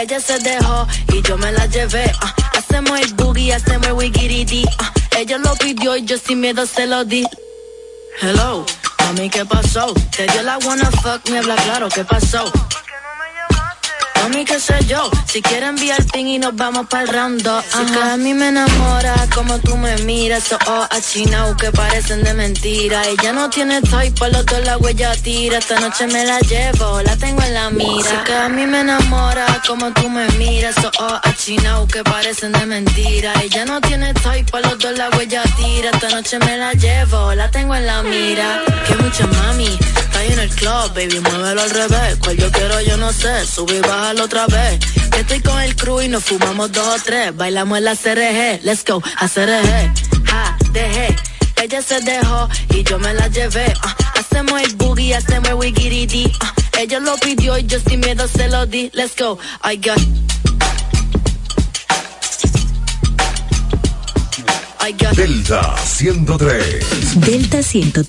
Ella 0.00 0.20
se 0.20 0.38
dejó 0.38 0.86
y 1.12 1.22
yo 1.22 1.36
me 1.36 1.52
la 1.52 1.66
llevé. 1.66 2.10
ah. 2.20 2.34
hacemos 2.56 2.98
el 3.00 3.12
boogie, 3.14 3.52
hacemos 3.52 3.86
el 3.88 3.92
wigiridi. 3.94 4.64
ah. 4.78 4.92
ella 5.18 5.38
lo 5.38 5.54
pidió 5.56 5.96
y 5.96 6.04
yo 6.04 6.16
sin 6.18 6.40
miedo 6.40 6.64
se 6.66 6.86
lo 6.86 7.04
di. 7.04 7.26
Hello, 8.22 8.64
mami, 9.00 9.28
¿qué 9.28 9.44
pasó? 9.44 9.92
Te 10.16 10.26
dio 10.26 10.42
la 10.42 10.58
wanna 10.58 10.90
fuck, 10.90 11.28
me 11.30 11.38
habla 11.38 11.54
claro, 11.56 11.88
¿qué 11.88 12.04
pasó? 12.04 12.50
Mami, 14.22 14.44
qué 14.44 14.60
sé 14.60 14.74
yo, 14.86 15.10
si 15.26 15.40
quieres 15.40 15.70
enviar 15.70 16.04
ping 16.12 16.26
y 16.26 16.38
nos 16.38 16.54
vamos 16.54 16.86
round 16.90 17.42
dos, 17.42 17.64
Si 17.64 17.92
que 17.92 17.98
a 17.98 18.16
mí 18.16 18.34
me 18.34 18.48
enamora 18.48 19.14
como 19.34 19.58
tú 19.60 19.76
me 19.76 19.96
miras, 19.98 20.44
esos 20.44 20.58
ojos 20.66 20.88
achinados 20.90 21.56
que 21.56 21.70
parecen 21.72 22.22
de 22.22 22.34
mentira. 22.34 23.02
Ella 23.06 23.32
no 23.32 23.48
tiene 23.48 23.80
toy, 23.80 24.10
por 24.10 24.30
los 24.30 24.44
dos 24.44 24.62
la 24.64 24.76
huella 24.76 25.12
tira. 25.16 25.58
Esta 25.58 25.80
noche 25.80 26.06
me 26.06 26.24
la 26.24 26.38
llevo, 26.40 27.00
la 27.02 27.16
tengo 27.16 27.42
en 27.42 27.54
la 27.54 27.70
mira. 27.70 28.10
Si 28.10 28.16
que 28.24 28.34
a 28.34 28.48
mí 28.48 28.66
me 28.66 28.80
enamora 28.80 29.46
como 29.66 29.90
tú 29.92 30.08
me 30.08 30.26
miras, 30.38 30.76
esos 30.76 30.92
ojos 30.98 31.20
achinados 31.22 31.88
que 31.88 32.02
parecen 32.04 32.52
de 32.52 32.66
mentira. 32.66 33.32
Ella 33.42 33.64
no 33.64 33.80
tiene 33.80 34.12
toy, 34.14 34.42
por 34.44 34.60
los 34.60 34.78
dos 34.78 34.98
la 34.98 35.08
huella 35.10 35.42
tira. 35.56 35.90
Esta 35.90 36.08
noche 36.10 36.38
me 36.40 36.58
la 36.58 36.72
llevo, 36.74 37.34
la 37.34 37.50
tengo 37.50 37.74
en 37.74 37.86
la 37.86 38.02
mira. 38.02 38.60
Que 38.86 38.96
mucha 38.96 39.26
mami, 39.26 39.78
ahí 40.20 40.32
en 40.32 40.38
el 40.38 40.50
club, 40.50 40.88
baby, 40.94 41.20
muévelo 41.20 41.62
al 41.62 41.70
revés. 41.70 42.16
Cual 42.20 42.36
yo 42.36 42.50
quiero, 42.52 42.80
yo 42.82 42.96
no 42.96 43.12
sé, 43.12 43.46
sube 43.46 43.76
y 43.76 43.80
bájalo 43.80 44.24
otra 44.24 44.46
vez. 44.46 44.78
Que 45.10 45.20
estoy 45.20 45.40
con 45.40 45.60
el 45.60 45.74
crew 45.76 46.00
y 46.02 46.08
nos 46.08 46.24
fumamos 46.24 46.70
dos 46.72 46.86
o 46.86 47.02
tres. 47.04 47.34
Bailamos 47.36 47.78
en 47.78 47.84
la 47.84 47.96
CRG, 47.96 48.62
let's 48.64 48.84
go, 48.84 49.02
a 49.16 49.28
CRG. 49.28 49.92
Ja, 50.26 50.56
dejé. 50.72 51.16
Ella 51.62 51.82
se 51.82 52.00
dejó 52.00 52.48
y 52.74 52.82
yo 52.84 52.98
me 52.98 53.12
la 53.14 53.28
llevé. 53.28 53.72
ah. 53.82 53.96
hacemos 54.18 54.60
el 54.62 54.74
boogie, 54.76 55.14
hacemos 55.14 55.48
el 55.50 55.54
wigiridi. 55.56 56.32
ah. 56.40 56.54
ella 56.78 57.00
lo 57.00 57.16
pidió 57.18 57.58
y 57.58 57.64
yo 57.66 57.78
sin 57.80 58.00
miedo 58.00 58.26
se 58.28 58.48
lo 58.48 58.66
di. 58.66 58.90
Let's 58.94 59.14
go, 59.16 59.38
I 59.64 59.76
got. 59.76 59.98
I 64.82 64.92
got. 64.92 65.14
Delta 65.14 65.76
103. 65.84 67.20
Delta 67.20 67.62
100, 67.62 68.06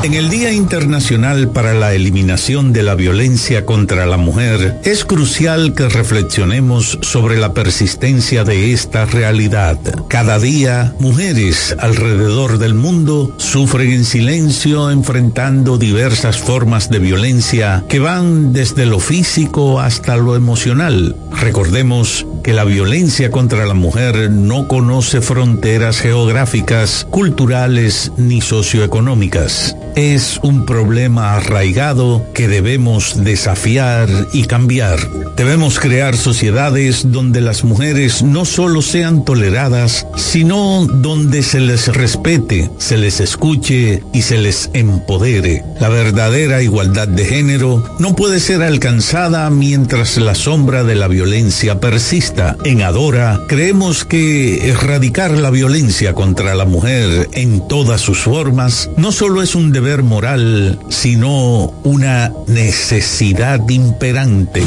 En 0.05 0.15
el 0.15 0.31
Día 0.31 0.53
Internacional 0.53 1.51
para 1.51 1.75
la 1.75 1.93
Eliminación 1.93 2.73
de 2.73 2.85
la 2.85 2.95
Violencia 2.95 3.67
contra 3.67 4.07
la 4.07 4.17
Mujer, 4.17 4.77
es 4.85 5.05
crucial 5.05 5.75
que 5.75 5.89
reflexionemos 5.89 7.01
sobre 7.03 7.37
la 7.37 7.53
persistencia 7.53 8.45
de 8.45 8.73
esta 8.73 9.05
realidad. 9.05 9.77
Cada 10.09 10.39
día, 10.39 10.95
mujeres 11.01 11.75
alrededor 11.81 12.59
del 12.59 12.75
mundo 12.75 13.35
sufren 13.39 13.91
en 13.91 14.05
silencio 14.05 14.89
enfrentando 14.89 15.79
diversas 15.79 16.39
formas 16.39 16.91
de 16.91 17.01
violencia 17.01 17.83
que 17.89 17.99
van 17.99 18.53
desde 18.53 18.87
lo 18.87 19.01
físico 19.01 19.81
hasta 19.81 20.17
lo 20.17 20.37
emocional. 20.37 21.17
Recordemos 21.41 22.25
que 22.45 22.53
la 22.53 22.65
violencia 22.65 23.31
contra 23.31 23.67
la 23.67 23.75
mujer 23.75 24.31
no 24.31 24.69
conoce 24.69 24.92
fronteras 25.01 26.01
geográficas, 26.01 27.07
culturales 27.09 28.13
ni 28.19 28.43
socioeconómicas. 28.43 29.75
Es 29.97 30.39
un 30.43 30.67
problema 30.67 31.35
arraigado 31.35 32.27
que 32.35 32.49
debemos 32.49 33.25
desafiar 33.25 34.09
y 34.33 34.45
cambiar. 34.45 34.99
Debemos 35.37 35.79
crear 35.79 36.17
sociedades 36.17 37.11
donde 37.11 37.41
las 37.41 37.65
mujeres 37.65 38.23
no 38.23 38.45
solo 38.45 38.83
sean 38.83 39.25
toleradas, 39.25 40.07
sino 40.17 40.87
donde 40.87 41.43
se 41.43 41.61
les 41.61 41.89
respete, 41.89 42.71
se 42.79 42.99
les 42.99 43.21
escuche 43.21 44.03
y 44.13 44.23
se 44.23 44.39
les 44.39 44.71
empodere. 44.75 45.65
La 45.81 45.89
verdadera 45.89 46.63
igualdad 46.63 47.09
de 47.09 47.25
género 47.25 47.83
no 47.99 48.15
puede 48.15 48.41
ser 48.41 48.63
alcanzada 48.63 49.49
mientras 49.51 50.17
la 50.19 50.35
sombra 50.35 50.85
de 50.85 50.95
la 50.95 51.09
violencia 51.09 51.81
persista. 51.81 52.57
En 52.65 52.83
Adora 52.83 53.41
creemos 53.49 54.05
que 54.05 54.71
erradicar 54.83 55.31
la 55.39 55.51
violencia 55.51 56.13
contra 56.13 56.57
la 56.57 56.65
mujer 56.65 57.29
en 57.35 57.69
todas 57.69 58.01
sus 58.01 58.19
formas 58.19 58.91
no 58.97 59.13
solo 59.13 59.41
es 59.41 59.55
un 59.55 59.71
deber 59.71 60.03
moral, 60.03 60.81
sino 60.89 61.73
una 61.85 62.33
necesidad 62.49 63.61
imperante. 63.69 64.65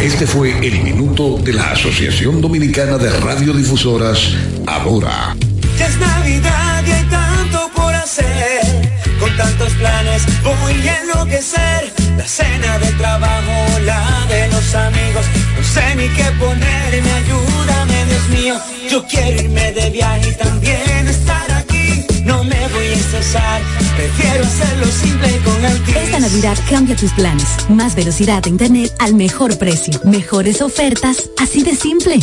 Este 0.00 0.26
fue 0.26 0.50
el 0.66 0.82
minuto 0.82 1.38
de 1.38 1.52
la 1.52 1.70
Asociación 1.70 2.40
Dominicana 2.40 2.98
de 2.98 3.10
Radiodifusoras, 3.10 4.34
Ahora. 4.66 5.36
Ya 5.78 5.86
es 5.86 5.96
Navidad 5.96 6.84
y 6.84 6.90
hay 6.90 7.04
tanto 7.04 7.70
por 7.76 7.94
hacer. 7.94 8.90
Con 9.20 9.36
tantos 9.36 9.72
planes 9.74 10.22
voy 10.42 10.88
a 10.88 11.02
enloquecer. 11.02 11.91
La 12.16 12.26
cena 12.26 12.78
de 12.78 12.92
trabajo, 12.92 13.78
la 13.84 14.26
de 14.28 14.48
los 14.48 14.74
amigos. 14.74 15.26
No 15.56 15.64
sé 15.64 15.94
ni 15.96 16.08
qué 16.08 16.24
ponerme, 16.38 17.12
ayúdame, 17.12 18.04
Dios 18.06 18.28
mío. 18.28 18.54
Yo 18.90 19.06
quiero 19.06 19.42
irme 19.42 19.72
de 19.72 19.90
viaje 19.90 20.30
y 20.30 20.34
también 20.34 21.08
estar 21.08 21.50
aquí. 21.52 22.04
No 22.24 22.44
me 22.44 22.68
voy 22.68 22.86
a 22.86 22.92
estresar, 22.92 23.60
prefiero 23.96 24.44
hacerlo 24.44 24.86
simple 24.86 25.38
con 25.44 25.64
el 25.64 25.96
Esta 25.96 26.20
Navidad 26.20 26.58
cambia 26.68 26.96
tus 26.96 27.12
planes. 27.12 27.48
Más 27.68 27.94
velocidad 27.94 28.42
de 28.42 28.50
internet 28.50 28.92
al 28.98 29.14
mejor 29.14 29.58
precio. 29.58 30.00
Mejores 30.04 30.60
ofertas, 30.60 31.30
así 31.38 31.62
de 31.62 31.74
simple. 31.74 32.20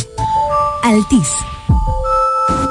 Altis. 0.82 1.28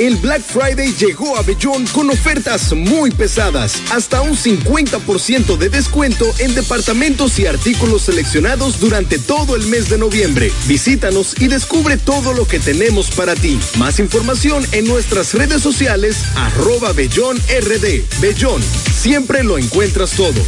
El 0.00 0.16
Black 0.16 0.40
Friday 0.40 0.94
llegó 0.94 1.36
a 1.36 1.42
Bellón 1.42 1.86
con 1.88 2.08
ofertas 2.08 2.72
muy 2.72 3.10
pesadas, 3.10 3.82
hasta 3.90 4.22
un 4.22 4.34
50% 4.34 5.58
de 5.58 5.68
descuento 5.68 6.24
en 6.38 6.54
departamentos 6.54 7.38
y 7.38 7.46
artículos 7.46 8.04
seleccionados 8.04 8.80
durante 8.80 9.18
todo 9.18 9.56
el 9.56 9.66
mes 9.66 9.90
de 9.90 9.98
noviembre. 9.98 10.50
Visítanos 10.66 11.38
y 11.38 11.48
descubre 11.48 11.98
todo 11.98 12.32
lo 12.32 12.48
que 12.48 12.58
tenemos 12.58 13.10
para 13.10 13.34
ti. 13.34 13.60
Más 13.76 14.00
información 14.00 14.66
en 14.72 14.86
nuestras 14.86 15.34
redes 15.34 15.60
sociales, 15.60 16.16
arroba 16.34 16.94
Bellón 16.94 17.36
RD. 17.36 18.02
Bellón, 18.22 18.62
siempre 18.94 19.44
lo 19.44 19.58
encuentras 19.58 20.12
todo. 20.12 20.40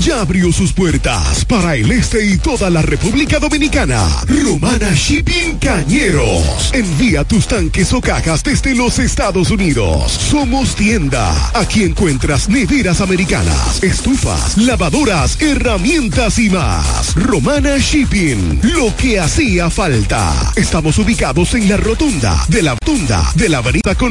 Ya 0.00 0.20
abrió 0.20 0.52
sus 0.52 0.72
puertas 0.72 1.44
para 1.44 1.76
el 1.76 1.92
este 1.92 2.24
y 2.24 2.36
toda 2.38 2.70
la 2.70 2.82
República 2.82 3.38
Dominicana. 3.38 4.04
Romana 4.26 4.92
Shipping 4.94 5.58
Cañeros. 5.58 6.72
Envía 6.72 7.22
tus 7.24 7.46
tanques 7.46 7.92
o 7.92 8.00
cajas 8.00 8.42
desde 8.42 8.74
los 8.74 8.98
Estados 8.98 9.50
Unidos. 9.50 10.10
Somos 10.10 10.74
tienda. 10.74 11.32
Aquí 11.54 11.84
encuentras 11.84 12.48
neveras 12.48 13.00
americanas, 13.00 13.82
estufas, 13.82 14.58
lavadoras, 14.58 15.40
herramientas 15.40 16.38
y 16.38 16.50
más. 16.50 17.14
Romana 17.14 17.78
Shipping. 17.78 18.60
Lo 18.62 18.94
que 18.96 19.20
hacía 19.20 19.70
falta. 19.70 20.52
Estamos 20.56 20.98
ubicados 20.98 21.54
en 21.54 21.68
la 21.68 21.76
rotunda 21.76 22.44
de 22.48 22.62
la 22.62 22.76
tunda 22.76 23.30
de 23.36 23.48
la 23.48 23.58
avenida 23.58 23.94
con 23.96 24.10